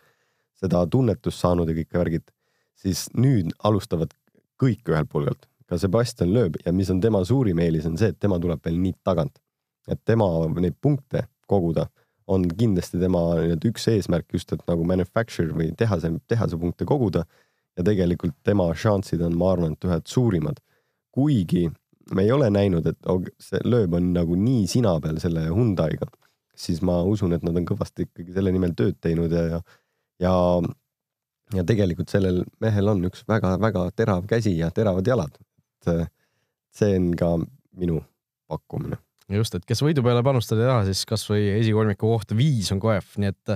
seda 0.58 0.82
tunnetust 0.90 1.38
saanud 1.38 1.70
ja 1.70 1.78
kõik 1.78 1.94
värgid, 1.94 2.26
siis 2.74 3.06
nüüd 3.14 3.54
alustavad 3.62 4.12
kõik 4.60 4.82
ühelt 4.90 5.08
pulgalt 5.08 5.46
ka 5.72 5.80
Sebastian 5.80 6.32
Loeb 6.34 6.60
ja 6.66 6.72
mis 6.76 6.90
on 6.92 7.00
tema 7.00 7.22
suurim 7.24 7.60
eelis, 7.64 7.88
on 7.88 7.96
see, 8.00 8.12
et 8.12 8.20
tema 8.20 8.38
tuleb 8.42 8.60
veel 8.64 8.78
nii 8.82 8.98
tagant. 9.04 9.40
et 9.90 9.98
tema 10.06 10.26
neid 10.62 10.76
punkte 10.80 11.24
koguda 11.50 11.88
on 12.30 12.44
kindlasti 12.46 13.00
tema 13.00 13.20
nii-öelda 13.40 13.70
üks 13.72 13.88
eesmärk 13.90 14.28
just, 14.36 14.52
et 14.54 14.62
nagu 14.70 14.84
manufacture 14.86 15.50
või 15.56 15.72
tehase, 15.78 16.12
tehase 16.30 16.58
punkte 16.60 16.86
koguda 16.86 17.24
ja 17.76 17.84
tegelikult 17.84 18.36
tema 18.46 18.68
šanssid 18.78 19.24
on, 19.26 19.34
ma 19.38 19.52
arvan, 19.56 19.74
et 19.74 19.88
ühed 19.88 20.06
suurimad. 20.06 20.60
kuigi 21.12 21.66
me 22.14 22.22
ei 22.22 22.30
ole 22.32 22.48
näinud, 22.50 22.86
et 22.86 23.10
see 23.42 23.60
lööb 23.64 23.94
on 23.98 24.12
nagu 24.14 24.36
nii 24.36 24.66
sina 24.70 24.94
peal 25.00 25.18
selle 25.20 25.48
Hyundai'ga, 25.48 26.06
siis 26.56 26.80
ma 26.82 27.02
usun, 27.02 27.32
et 27.32 27.42
nad 27.42 27.56
on 27.56 27.66
kõvasti 27.68 28.06
ikkagi 28.06 28.32
selle 28.36 28.52
nimel 28.52 28.76
tööd 28.78 29.00
teinud 29.00 29.32
ja, 29.32 29.42
ja, 29.56 29.60
ja 30.22 30.34
ja 31.52 31.64
tegelikult 31.68 32.12
sellel 32.12 32.42
mehel 32.64 32.88
on 32.88 33.02
üks 33.08 33.26
väga-väga 33.28 33.90
terav 33.96 34.26
käsi 34.28 34.54
ja 34.58 34.70
teravad 34.70 35.06
jalad, 35.06 35.34
et 35.82 36.10
see 36.72 36.98
on 36.98 37.12
ka 37.18 37.34
minu 37.78 38.00
pakkumine. 38.50 39.00
Just, 39.32 39.54
et 39.56 39.64
kes 39.64 39.80
võidu 39.80 40.02
peale 40.04 40.20
panustada 40.24 40.64
ei 40.64 40.68
taha, 40.68 40.82
siis 40.88 41.06
kasvõi 41.08 41.44
esikolmiku 41.54 42.08
kohta 42.10 42.36
viis 42.36 42.68
on 42.74 42.80
koef, 42.82 43.14
nii 43.22 43.30
et 43.30 43.52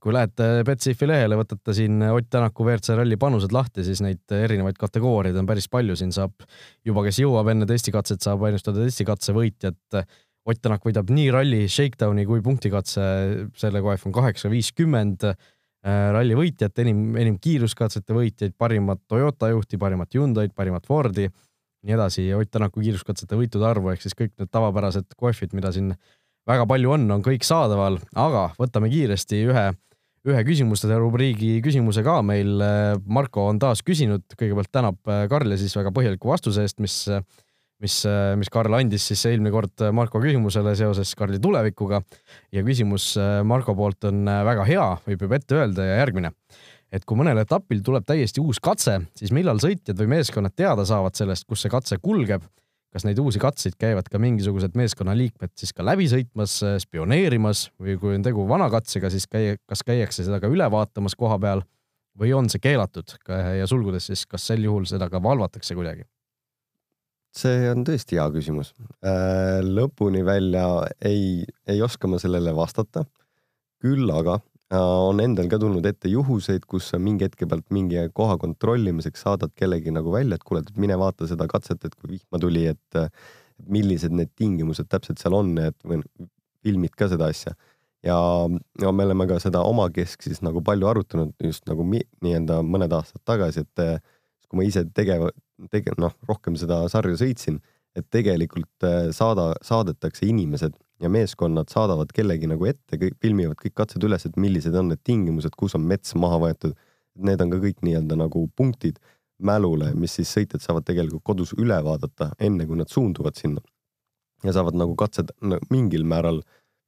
kui 0.00 0.14
lähete 0.14 0.46
Betsafe 0.64 1.08
lehele, 1.08 1.36
võtate 1.40 1.74
siin 1.76 2.00
Ott 2.06 2.30
Tänaku 2.32 2.64
WRC 2.64 2.96
ralli 2.96 3.18
panused 3.20 3.52
lahti, 3.52 3.84
siis 3.84 4.00
neid 4.04 4.22
erinevaid 4.32 4.78
kategooriaid 4.80 5.36
on 5.40 5.48
päris 5.48 5.68
palju, 5.68 5.98
siin 5.98 6.14
saab 6.14 6.46
juba, 6.86 7.04
kes 7.08 7.20
jõuab 7.20 7.50
enne 7.52 7.68
testikatset, 7.68 8.22
saab 8.24 8.46
ennustada 8.48 8.86
testikatse 8.86 9.34
võitjat. 9.36 10.00
Ott 10.48 10.62
Tänak 10.64 10.86
võidab 10.86 11.10
nii 11.12 11.28
ralli 11.34 11.60
shakedowni 11.68 12.24
kui 12.28 12.40
punktikatse, 12.44 13.04
selle 13.58 13.84
koef 13.84 14.06
on 14.08 14.16
kaheksa 14.16 14.48
viiskümmend 14.52 15.28
ralli 16.14 16.38
võitjat, 16.38 16.78
enim, 16.82 17.10
enim 17.20 17.36
kiiruskatsete 17.42 18.16
võitjaid, 18.16 18.56
parimat 18.58 19.02
Toyota 19.10 19.50
juhti, 19.52 19.78
parimat 19.80 20.14
Hyundai'd, 20.14 20.54
parimat 20.56 20.88
Fordi 20.88 21.28
nii 21.86 21.94
edasi, 21.94 22.28
Ott 22.36 22.50
Tänaku 22.52 22.82
kiiruskatsete 22.82 23.38
võitude 23.38 23.66
arvu 23.68 23.92
ehk 23.92 24.02
siis 24.04 24.16
kõik 24.18 24.34
need 24.38 24.50
tavapärased 24.54 25.14
kohvid, 25.18 25.54
mida 25.56 25.72
siin 25.74 25.92
väga 26.48 26.64
palju 26.68 26.94
on, 26.96 27.04
on 27.12 27.24
kõik 27.24 27.44
saadaval, 27.46 28.00
aga 28.18 28.48
võtame 28.58 28.90
kiiresti 28.92 29.42
ühe, 29.50 29.66
ühe 30.28 30.44
küsimuste 30.48 30.90
rubriigi 30.98 31.58
küsimuse 31.64 32.02
ka 32.06 32.20
meil. 32.26 32.62
Marko 33.06 33.48
on 33.50 33.60
taas 33.62 33.84
küsinud, 33.86 34.24
kõigepealt 34.34 34.72
tänab 34.74 35.12
Karli 35.30 35.58
siis 35.60 35.76
väga 35.78 35.92
põhjaliku 35.94 36.32
vastuse 36.32 36.64
eest, 36.64 36.80
mis, 36.82 36.96
mis, 37.84 37.98
mis 38.40 38.52
Karl 38.52 38.78
andis 38.80 39.06
siis 39.12 39.26
eelmine 39.30 39.52
kord 39.54 39.86
Marko 39.94 40.22
küsimusele 40.24 40.74
seoses 40.78 41.12
Karli 41.20 41.40
tulevikuga. 41.42 42.02
Ja 42.52 42.64
küsimus 42.66 43.12
Marko 43.44 43.76
poolt 43.78 44.08
on 44.10 44.24
väga 44.24 44.66
hea, 44.68 44.88
võib 45.06 45.28
juba 45.28 45.38
ette 45.38 45.60
öelda 45.60 45.86
ja 45.86 46.02
järgmine 46.02 46.34
et 46.92 47.04
kui 47.04 47.18
mõnel 47.18 47.40
etapil 47.42 47.82
tuleb 47.84 48.06
täiesti 48.08 48.42
uus 48.42 48.60
katse, 48.62 48.98
siis 49.18 49.32
millal 49.34 49.60
sõitjad 49.62 49.98
või 50.00 50.14
meeskonnad 50.16 50.54
teada 50.56 50.86
saavad 50.88 51.18
sellest, 51.18 51.46
kus 51.48 51.64
see 51.64 51.72
katse 51.72 52.00
kulgeb? 52.02 52.46
kas 52.88 53.04
neid 53.04 53.18
uusi 53.20 53.36
katseid 53.36 53.74
käivad 53.76 54.06
ka 54.08 54.16
mingisugused 54.16 54.72
meeskonnaliikmed 54.78 55.50
siis 55.60 55.74
ka 55.76 55.84
läbi 55.84 56.06
sõitmas, 56.08 56.54
spioneerimas 56.80 57.66
või 57.76 57.98
kui 58.00 58.14
on 58.16 58.24
tegu 58.24 58.46
vana 58.48 58.70
katsega, 58.72 59.10
siis 59.12 59.28
käi-, 59.28 59.58
kas 59.68 59.84
käiakse 59.84 60.24
seda 60.24 60.40
ka 60.40 60.48
üle 60.48 60.64
vaatamas 60.72 61.12
koha 61.18 61.36
peal 61.42 61.60
või 62.18 62.32
on 62.34 62.48
see 62.48 62.62
keelatud 62.64 63.12
ja 63.28 63.66
sulgudes 63.68 64.08
siis, 64.08 64.24
kas 64.26 64.48
sel 64.48 64.64
juhul 64.64 64.88
seda 64.88 65.10
ka 65.12 65.20
valvatakse 65.22 65.76
kuidagi? 65.78 66.08
see 67.38 67.68
on 67.70 67.84
tõesti 67.86 68.16
hea 68.16 68.24
küsimus. 68.34 68.72
Äh, 69.04 69.60
lõpuni 69.62 70.24
välja 70.26 70.64
ei, 71.04 71.44
ei 71.68 71.82
oska 71.84 72.08
ma 72.08 72.18
sellele 72.18 72.54
vastata. 72.56 73.04
küll 73.78 74.10
aga 74.10 74.40
on 74.76 75.20
endal 75.24 75.48
ka 75.48 75.58
tulnud 75.60 75.86
ette 75.88 76.10
juhuseid, 76.12 76.66
kus 76.68 76.90
sa 76.92 76.98
mingi 77.00 77.24
hetke 77.24 77.46
pealt 77.48 77.64
mingi 77.72 78.02
koha 78.12 78.36
kontrollimiseks 78.40 79.24
saadad 79.24 79.54
kellegi 79.56 79.92
nagu 79.94 80.12
välja, 80.12 80.36
et 80.36 80.44
kuule, 80.44 80.62
mine 80.76 80.98
vaata 81.00 81.28
seda 81.30 81.46
katset, 81.48 81.84
et 81.84 81.94
kui 81.96 82.18
vihma 82.18 82.40
tuli, 82.42 82.66
et 82.68 83.00
millised 83.66 84.12
need 84.14 84.30
tingimused 84.36 84.88
täpselt 84.92 85.22
seal 85.22 85.34
on, 85.38 85.54
et 85.62 85.88
filmid 86.62 86.94
ka 86.98 87.08
seda 87.08 87.30
asja. 87.32 87.54
ja 88.04 88.14
no 88.82 88.92
me 88.94 89.04
oleme 89.08 89.26
ka 89.26 89.40
seda 89.42 89.64
omakeskk 89.66 90.22
siis 90.22 90.38
nagu 90.46 90.60
palju 90.62 90.86
arutanud 90.86 91.32
just 91.42 91.64
nagu 91.66 91.82
nii-öelda 91.88 92.60
mõned 92.62 92.92
aastad 92.94 93.24
tagasi, 93.26 93.64
et 93.64 94.04
kui 94.48 94.60
ma 94.60 94.66
ise 94.68 94.84
tegev, 94.94 95.30
tege-, 95.72 95.96
noh, 95.98 96.12
rohkem 96.28 96.56
seda 96.60 96.84
sarja 96.92 97.18
sõitsin, 97.18 97.58
et 97.96 98.06
tegelikult 98.12 98.86
saada, 99.16 99.54
saadetakse 99.64 100.28
inimesed 100.28 100.76
ja 101.00 101.10
meeskonnad 101.12 101.70
saadavad 101.70 102.10
kellegi 102.14 102.48
nagu 102.50 102.66
ette, 102.66 102.98
filmivad 103.22 103.58
kõik 103.60 103.76
katsed 103.78 104.04
üles, 104.04 104.26
et 104.26 104.36
millised 104.40 104.74
on 104.78 104.90
need 104.92 105.02
tingimused, 105.06 105.54
kus 105.58 105.76
on 105.78 105.86
mets 105.86 106.14
maha 106.18 106.40
võetud. 106.42 106.74
Need 107.28 107.42
on 107.42 107.50
ka 107.50 107.60
kõik 107.62 107.80
nii-öelda 107.86 108.18
nagu 108.18 108.44
punktid 108.56 108.98
mälule, 109.38 109.92
mis 109.98 110.14
siis 110.18 110.30
sõitjad 110.34 110.62
saavad 110.62 110.86
tegelikult 110.86 111.24
kodus 111.26 111.54
üle 111.58 111.78
vaadata, 111.84 112.32
enne 112.42 112.66
kui 112.66 112.78
nad 112.78 112.90
suunduvad 112.90 113.38
sinna. 113.38 113.62
ja 114.44 114.52
saavad 114.54 114.76
nagu 114.78 114.94
katsed 114.94 115.32
no, 115.42 115.56
mingil 115.70 116.04
määral, 116.06 116.36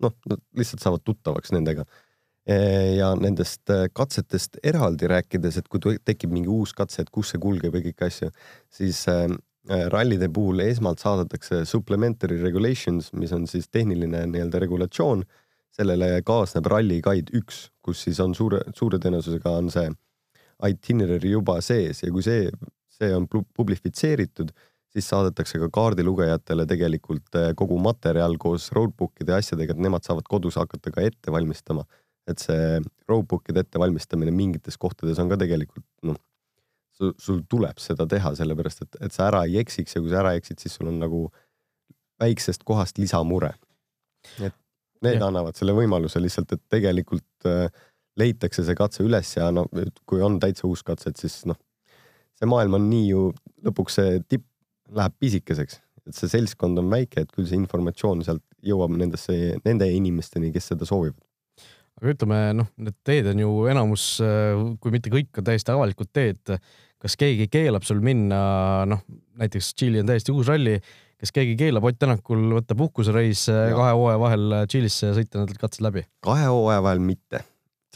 noh, 0.02 0.12
nad 0.30 0.38
lihtsalt 0.54 0.84
saavad 0.84 1.02
tuttavaks 1.02 1.50
nendega. 1.50 1.82
E, 2.46 2.54
ja 2.94 3.08
nendest 3.18 3.70
e, 3.70 3.88
katsetest 3.92 4.60
eraldi 4.62 5.08
rääkides, 5.10 5.58
et 5.58 5.66
kui 5.68 5.98
tekib 6.04 6.30
mingi 6.30 6.48
uus 6.48 6.72
katse, 6.78 7.02
et 7.02 7.10
kus 7.10 7.32
see 7.32 7.42
kulgeb 7.42 7.74
ja 7.74 7.82
kõiki 7.82 8.06
asju, 8.06 8.30
siis 8.70 9.02
e, 9.10 9.16
rallide 9.68 10.30
puhul 10.32 10.62
esmalt 10.64 11.02
saadetakse 11.02 11.64
supplementary 11.68 12.38
regulations, 12.42 13.12
mis 13.12 13.32
on 13.36 13.46
siis 13.46 13.68
tehniline 13.68 14.26
nii-öelda 14.26 14.58
regulatsioon. 14.58 15.24
sellele 15.70 16.22
kaasneb 16.26 16.66
Rally 16.66 17.00
Guide 17.00 17.30
üks, 17.38 17.68
kus 17.82 18.02
siis 18.02 18.18
on 18.20 18.34
suure, 18.34 18.58
suure 18.74 18.98
tõenäosusega 18.98 19.52
on 19.54 19.68
see 19.70 19.86
itinerary 20.68 21.30
juba 21.30 21.60
sees 21.64 22.02
ja 22.02 22.10
kui 22.12 22.24
see, 22.26 22.50
see 22.92 23.12
on 23.14 23.28
publifitseeritud, 23.30 24.50
siis 24.90 25.08
saadetakse 25.08 25.60
ka 25.62 25.70
kaardilugejatele 25.72 26.66
tegelikult 26.68 27.38
äh, 27.38 27.52
kogu 27.56 27.78
materjal 27.82 28.36
koos 28.42 28.70
roadbook'ide 28.76 29.36
ja 29.36 29.38
asjadega, 29.40 29.76
et 29.76 29.84
nemad 29.86 30.06
saavad 30.06 30.26
kodus 30.28 30.58
hakata 30.60 30.92
ka 30.94 31.06
ette 31.06 31.32
valmistama. 31.32 31.86
et 32.28 32.38
see 32.38 32.78
roadbook'ide 33.08 33.62
ettevalmistamine 33.64 34.30
mingites 34.30 34.76
kohtades 34.78 35.18
on 35.18 35.30
ka 35.30 35.38
tegelikult 35.40 35.86
noh, 36.06 36.18
sul, 37.18 37.42
tuleb 37.50 37.80
seda 37.82 38.06
teha, 38.10 38.32
sellepärast 38.38 38.84
et, 38.84 38.98
et 39.06 39.14
sa 39.14 39.28
ära 39.30 39.44
ei 39.48 39.58
eksiks 39.62 39.96
ja 39.96 40.02
kui 40.02 40.12
sa 40.12 40.20
ära 40.22 40.34
eksid, 40.38 40.60
siis 40.62 40.76
sul 40.78 40.90
on 40.90 40.98
nagu 41.02 41.26
väiksest 42.20 42.64
kohast 42.68 42.98
lisamure. 43.00 43.54
et 44.40 44.56
need 45.00 45.16
ja. 45.16 45.28
annavad 45.30 45.56
selle 45.56 45.72
võimaluse 45.76 46.20
lihtsalt, 46.20 46.52
et 46.52 46.62
tegelikult 46.72 47.48
äh, 47.48 47.70
leitakse 48.20 48.64
see 48.66 48.76
katse 48.76 49.04
üles 49.06 49.32
ja 49.36 49.48
no 49.54 49.64
kui 50.04 50.20
on 50.22 50.36
täitsa 50.42 50.66
uus 50.68 50.84
katse, 50.84 51.12
et 51.12 51.20
siis 51.20 51.40
noh, 51.48 51.56
see 52.36 52.48
maailm 52.48 52.76
on 52.76 52.90
nii 52.90 53.06
ju, 53.08 53.30
lõpuks 53.64 53.96
see 54.00 54.20
tipp 54.28 54.44
läheb 54.96 55.16
pisikeseks, 55.22 55.80
et 56.04 56.18
see 56.18 56.28
seltskond 56.32 56.78
on 56.82 56.92
väike, 56.92 57.24
et 57.24 57.32
küll 57.32 57.48
see 57.48 57.58
informatsioon 57.60 58.24
sealt 58.26 58.44
jõuab 58.66 58.92
nendesse, 58.92 59.56
nende 59.64 59.88
inimesteni, 59.94 60.52
kes 60.52 60.72
seda 60.74 60.88
soovivad 60.88 61.20
aga 62.00 62.14
ütleme 62.14 62.38
noh, 62.56 62.68
need 62.80 62.96
teed 63.04 63.28
on 63.28 63.42
ju 63.42 63.50
enamus, 63.70 64.04
kui 64.80 64.94
mitte 64.94 65.12
kõik, 65.12 65.30
on 65.36 65.46
täiesti 65.46 65.74
avalikud 65.74 66.08
teed. 66.16 66.54
Kas 67.00 67.16
keegi 67.20 67.48
keelab 67.52 67.86
sul 67.86 68.02
minna, 68.04 68.40
noh 68.88 69.04
näiteks 69.40 69.74
Tšiili 69.74 70.02
on 70.02 70.10
täiesti 70.10 70.34
uus 70.34 70.48
ralli, 70.50 70.78
kas 71.20 71.32
keegi 71.36 71.56
keelab 71.60 71.86
Ott 71.88 72.00
Tänakul 72.00 72.42
võtta 72.58 72.76
puhkusereis 72.78 73.46
kahe 73.48 73.94
hooaja 73.96 74.20
vahel 74.20 74.58
Tšiilisse 74.66 75.10
ja 75.10 75.16
sõita 75.16 75.44
need 75.44 75.60
katsed 75.60 75.84
läbi? 75.84 76.04
kahe 76.24 76.48
hooaja 76.50 76.82
vahel 76.84 77.02
mitte, 77.04 77.42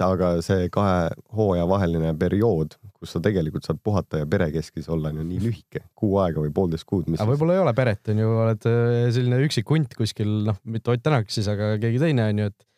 aga 0.05 0.35
see 0.45 0.71
kahe 0.75 1.11
hooaja 1.37 1.67
vaheline 1.71 2.15
periood, 2.21 2.79
kus 2.97 3.15
sa 3.15 3.23
tegelikult 3.25 3.69
saad 3.69 3.83
puhata 3.85 4.23
ja 4.23 4.29
perekeskis 4.31 4.89
olla, 4.93 5.13
on 5.13 5.21
ju 5.21 5.27
nii 5.29 5.43
lühike, 5.49 5.85
kuu 5.99 6.17
aega 6.25 6.41
või 6.45 6.55
poolteist 6.57 6.89
kuud. 6.89 7.11
aga 7.15 7.29
võib-olla 7.33 7.59
ei 7.59 7.65
ole 7.65 7.75
peret, 7.77 8.13
on 8.13 8.23
ju, 8.25 8.31
oled 8.47 8.71
selline 9.17 9.43
üksik 9.47 9.69
hunt 9.75 9.97
kuskil, 9.99 10.41
noh, 10.49 10.61
mitte 10.65 10.95
Ott 10.95 11.05
Tänak 11.05 11.33
siis, 11.35 11.51
aga 11.53 11.75
keegi 11.83 12.01
teine 12.03 12.31
on 12.33 12.45
ju, 12.45 12.55
et 12.55 12.71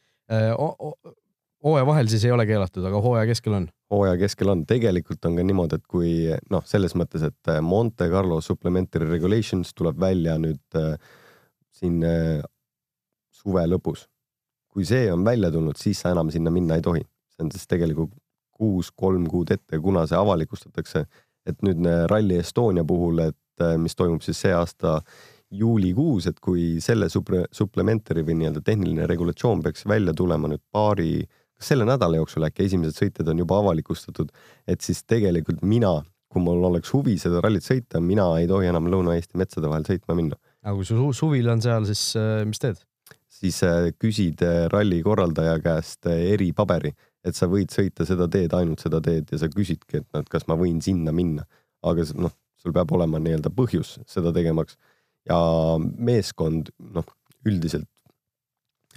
hooaja 1.67 1.87
vahel 1.87 2.11
siis 2.11 2.25
ei 2.25 2.35
ole 2.35 2.47
keelatud, 2.47 2.85
aga 2.87 3.01
hooaja 3.03 3.27
keskel 3.31 3.59
on? 3.59 3.69
hooaja 3.91 4.17
keskel 4.21 4.51
on, 4.53 4.65
tegelikult 4.67 5.25
on 5.29 5.39
ka 5.39 5.47
niimoodi, 5.47 5.79
et 5.81 5.87
kui 5.91 6.13
noh, 6.51 6.65
selles 6.67 6.95
mõttes, 6.99 7.25
et 7.27 7.53
äh, 7.53 7.63
Monte 7.63 8.09
Carlo 8.13 8.41
Supplementary 8.45 9.09
Regulations 9.11 9.73
tuleb 9.75 9.99
välja 10.01 10.37
nüüd 10.43 10.79
äh, 10.79 10.95
siin 11.77 12.03
äh, 12.07 12.45
suve 13.35 13.67
lõpus. 13.69 14.07
kui 14.77 14.85
see 14.85 15.07
on 15.13 15.25
välja 15.25 15.49
tulnud, 15.51 15.79
siis 15.81 16.03
sa 16.03 16.11
enam 16.13 16.31
sinna 16.31 16.51
minna 16.53 16.77
ei 16.77 16.85
tohi. 16.85 17.03
see 17.33 17.45
on 17.45 17.53
siis 17.53 17.67
tegelikult 17.67 18.13
kuus, 18.57 18.91
kolm 18.97 19.27
kuud 19.29 19.51
ette, 19.53 19.79
kuna 19.85 20.07
see 20.09 20.19
avalikustatakse, 20.19 21.05
et 21.47 21.65
nüüd 21.67 21.85
äh, 21.87 22.05
Rally 22.11 22.41
Estonia 22.41 22.85
puhul, 22.85 23.23
et 23.29 23.65
äh, 23.65 23.77
mis 23.81 23.97
toimub 23.97 24.25
siis 24.25 24.41
see 24.41 24.55
aasta 24.57 25.01
juulikuus, 25.57 26.27
et 26.31 26.41
kui 26.43 26.77
selle 26.83 27.09
suple-, 27.13 27.47
supplementary 27.55 28.25
või 28.27 28.41
nii-öelda 28.41 28.63
tehniline 28.67 29.07
regulatsioon 29.07 29.63
peaks 29.63 29.87
välja 29.87 30.15
tulema 30.17 30.51
nüüd 30.51 30.65
paari, 30.73 31.21
kas 31.57 31.73
selle 31.73 31.87
nädala 31.89 32.21
jooksul 32.21 32.47
äkki 32.49 32.67
esimesed 32.69 32.99
sõitjad 32.99 33.31
on 33.33 33.41
juba 33.43 33.61
avalikustatud, 33.63 34.33
et 34.69 34.85
siis 34.85 35.03
tegelikult 35.09 35.63
mina, 35.65 35.95
kui 36.33 36.43
mul 36.45 36.65
oleks 36.69 36.93
huvi 36.93 37.17
seda 37.21 37.41
rallit 37.45 37.65
sõita, 37.65 38.01
mina 38.03 38.29
ei 38.41 38.49
tohi 38.51 38.69
enam 38.69 38.91
Lõuna-Eesti 38.93 39.41
metsade 39.41 39.71
vahel 39.71 39.87
sõitma 39.89 40.19
minna. 40.19 40.39
aga 40.63 40.77
kui 40.77 40.89
su 40.89 41.13
suvil 41.17 41.49
on 41.49 41.63
seal, 41.65 41.89
siis 41.89 42.05
äh, 42.21 42.45
mis 42.49 42.61
teed? 42.63 42.83
siis 43.37 43.61
äh, 43.65 43.91
küsid 44.01 44.43
äh, 44.45 44.67
ralli 44.73 45.03
korraldaja 45.05 45.59
käest 45.65 46.09
eripaberi, 46.13 46.93
et 47.25 47.37
sa 47.37 47.49
võid 47.51 47.73
sõita 47.73 48.07
seda 48.09 48.29
teed, 48.33 48.53
ainult 48.57 48.85
seda 48.85 49.01
teed 49.05 49.33
ja 49.33 49.41
sa 49.41 49.49
küsidki, 49.53 50.03
et 50.03 50.09
noh, 50.13 50.25
et 50.25 50.33
kas 50.33 50.47
ma 50.51 50.59
võin 50.61 50.83
sinna 50.85 51.13
minna, 51.13 51.47
aga 51.87 52.05
noh, 52.17 52.35
sul 52.61 52.75
peab 52.77 52.93
olema 52.97 53.21
nii-öelda 53.23 53.53
põhjus 53.55 53.97
seda 54.09 54.33
tegemaks 54.35 54.77
ja 55.29 55.39
meeskond 55.81 56.71
noh, 56.79 57.07
üldiselt 57.47 57.89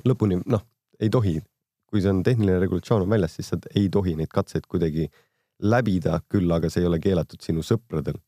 lõpuni 0.07 0.39
noh, 0.47 0.63
ei 0.99 1.11
tohi, 1.11 1.37
kui 1.89 2.03
see 2.03 2.11
on 2.13 2.23
tehniline 2.25 2.59
regulatsioon 2.61 3.05
on 3.05 3.13
väljas, 3.13 3.37
siis 3.37 3.51
sa 3.51 3.59
ei 3.75 3.89
tohi 3.93 4.15
neid 4.19 4.31
katseid 4.33 4.67
kuidagi 4.69 5.07
läbida, 5.59 6.19
küll 6.31 6.51
aga 6.55 6.71
see 6.71 6.83
ei 6.83 6.89
ole 6.89 6.99
keelatud 7.03 7.41
sinu 7.43 7.65
sõpradel. 7.65 8.19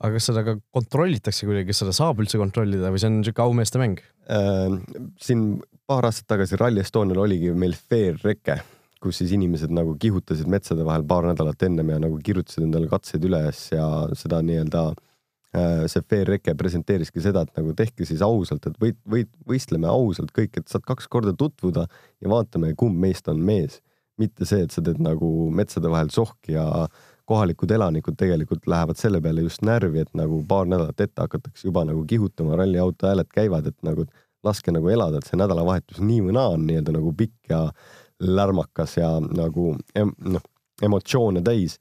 aga 0.00 0.14
kas 0.14 0.30
seda 0.30 0.44
ka 0.46 0.56
kontrollitakse 0.74 1.46
kuidagi, 1.46 1.68
kas 1.70 1.82
seda 1.84 1.92
saab 1.96 2.22
üldse 2.22 2.40
kontrollida 2.40 2.90
või 2.92 3.02
see 3.02 3.10
on 3.10 3.20
niisugune 3.20 3.44
aumeeste 3.44 3.82
mäng 3.82 4.00
äh,? 4.32 4.78
siin 5.20 5.60
paar 5.88 6.08
aastat 6.08 6.28
tagasi 6.34 6.58
Rally 6.60 6.80
Estonial 6.80 7.20
oligi 7.24 7.52
meil 7.52 7.76
fair 7.76 8.16
reke, 8.24 8.58
kus 9.02 9.20
siis 9.20 9.34
inimesed 9.36 9.72
nagu 9.74 9.94
kihutasid 10.00 10.48
metsade 10.50 10.86
vahel 10.88 11.04
paar 11.08 11.28
nädalat 11.28 11.62
ennem 11.68 11.92
ja 11.94 12.00
nagu 12.02 12.18
kirjutasid 12.24 12.64
endale 12.64 12.88
katseid 12.90 13.28
üles 13.28 13.68
ja 13.76 13.84
seda 14.18 14.40
nii-öelda 14.44 14.88
äh, 14.88 15.07
see 15.54 16.04
Fair 16.10 16.28
Reke 16.28 16.52
presenteeriski 16.54 17.22
seda, 17.24 17.42
et 17.46 17.56
nagu 17.56 17.72
tehke 17.76 18.04
siis 18.04 18.20
ausalt, 18.24 18.66
et 18.68 18.74
võit, 18.82 18.98
võit, 19.08 19.30
võistleme 19.48 19.88
ausalt 19.88 20.32
kõik, 20.36 20.58
et 20.60 20.68
saad 20.68 20.84
kaks 20.84 21.08
korda 21.08 21.32
tutvuda 21.32 21.86
ja 22.20 22.28
vaatame, 22.28 22.74
kumb 22.76 22.98
meist 23.00 23.28
on 23.28 23.40
mees. 23.40 23.80
mitte 24.18 24.42
see, 24.42 24.64
et 24.66 24.74
sa 24.74 24.82
teed 24.82 24.98
nagu 24.98 25.28
metsade 25.54 25.86
vahel 25.86 26.08
sohki 26.10 26.56
ja 26.56 26.88
kohalikud 27.30 27.70
elanikud 27.70 28.16
tegelikult 28.18 28.66
lähevad 28.66 28.98
selle 28.98 29.20
peale 29.22 29.44
just 29.44 29.62
närvi, 29.62 30.00
et 30.02 30.10
nagu 30.18 30.40
paar 30.48 30.66
nädalat 30.66 31.00
ette 31.00 31.22
hakatakse 31.22 31.68
juba 31.68 31.84
nagu 31.86 32.02
kihutama, 32.08 32.56
ralliauto 32.58 33.06
hääled 33.06 33.30
käivad, 33.30 33.68
et 33.70 33.76
nagu 33.86 34.08
laske 34.44 34.74
nagu 34.74 34.90
elada, 34.90 35.20
et 35.20 35.30
see 35.30 35.38
nädalavahetus 35.38 36.00
nii 36.02 36.24
või 36.26 36.34
naa 36.34 36.54
on 36.56 36.66
nii-öelda 36.66 36.96
nagu 36.96 37.12
pikk 37.14 37.52
ja 37.52 37.60
lärmakas 38.18 38.96
ja 38.98 39.12
nagu 39.22 39.76
noh, 40.34 40.48
emotsioone 40.82 41.42
täis 41.46 41.78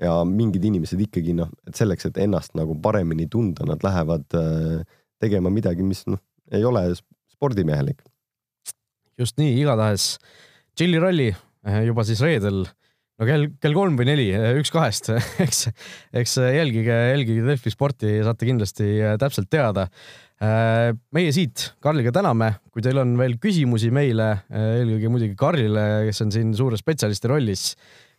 ja 0.00 0.16
mingid 0.26 0.64
inimesed 0.66 1.00
ikkagi 1.06 1.34
noh, 1.36 1.50
et 1.68 1.78
selleks, 1.78 2.08
et 2.08 2.20
ennast 2.24 2.56
nagu 2.58 2.76
paremini 2.82 3.28
tunda, 3.30 3.66
nad 3.68 3.82
lähevad 3.84 4.38
äh, 4.38 4.80
tegema 5.20 5.52
midagi, 5.52 5.84
mis 5.86 6.06
noh, 6.08 6.20
ei 6.54 6.64
ole 6.66 6.86
spordimehelik. 6.96 8.02
just 9.20 9.36
nii, 9.40 9.58
igatahes 9.60 10.14
Tšilli 10.78 11.00
ralli 11.02 11.28
äh, 11.28 11.82
juba 11.84 12.06
siis 12.08 12.22
reedel, 12.24 12.62
no 12.64 13.28
kell, 13.28 13.50
kell 13.60 13.76
kolm 13.76 13.98
või 14.00 14.08
neli, 14.08 14.30
äh, 14.32 14.56
üks 14.60 14.72
kahest, 14.72 15.12
eks, 15.44 15.66
eks 16.16 16.38
jälgige, 16.56 16.96
jälgige 17.12 17.44
Delfi 17.44 17.72
sporti, 17.74 18.16
saate 18.24 18.48
kindlasti 18.48 18.96
täpselt 19.20 19.52
teada. 19.52 19.88
meie 21.12 21.32
siit 21.36 21.74
Karliga 21.84 22.08
täname, 22.16 22.54
kui 22.72 22.80
teil 22.80 22.96
on 23.02 23.10
veel 23.18 23.34
küsimusi 23.36 23.90
meile, 23.92 24.38
eelkõige 24.48 25.10
muidugi 25.12 25.36
Karlile, 25.36 26.06
kes 26.06 26.24
on 26.24 26.32
siin 26.32 26.54
suure 26.56 26.78
spetsialisti 26.80 27.28
rollis 27.28 27.74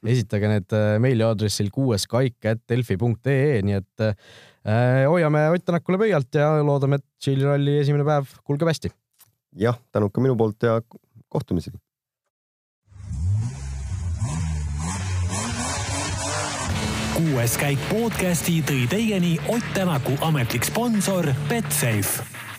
esitage 0.08 0.50
need 0.50 0.74
äh, 0.76 0.96
meiliaadressil 1.02 1.70
kuueskaik.delfi.ee, 1.74 3.62
nii 3.66 3.78
et 3.78 4.06
äh, 4.08 5.06
hoiame 5.10 5.48
Ott 5.54 5.66
Tänakule 5.66 6.00
pöialt 6.02 6.34
ja 6.36 6.50
loodame, 6.66 7.02
et 7.02 7.06
Tšiili 7.22 7.46
ralli 7.46 7.78
esimene 7.84 8.08
päev 8.08 8.34
kulgeb 8.44 8.72
hästi. 8.72 8.92
jah, 9.60 9.78
tänud 9.92 10.12
ka 10.14 10.22
minu 10.22 10.36
poolt 10.36 10.64
ja 10.64 10.82
kohtumisi. 11.30 11.72
kuues 17.22 17.54
käik 17.60 17.82
podcasti 17.92 18.62
tõi 18.66 18.88
teieni 18.90 19.36
Ott 19.54 19.68
Tänaku 19.76 20.16
ametlik 20.26 20.66
sponsor 20.66 21.30
Betsafe 21.50 22.51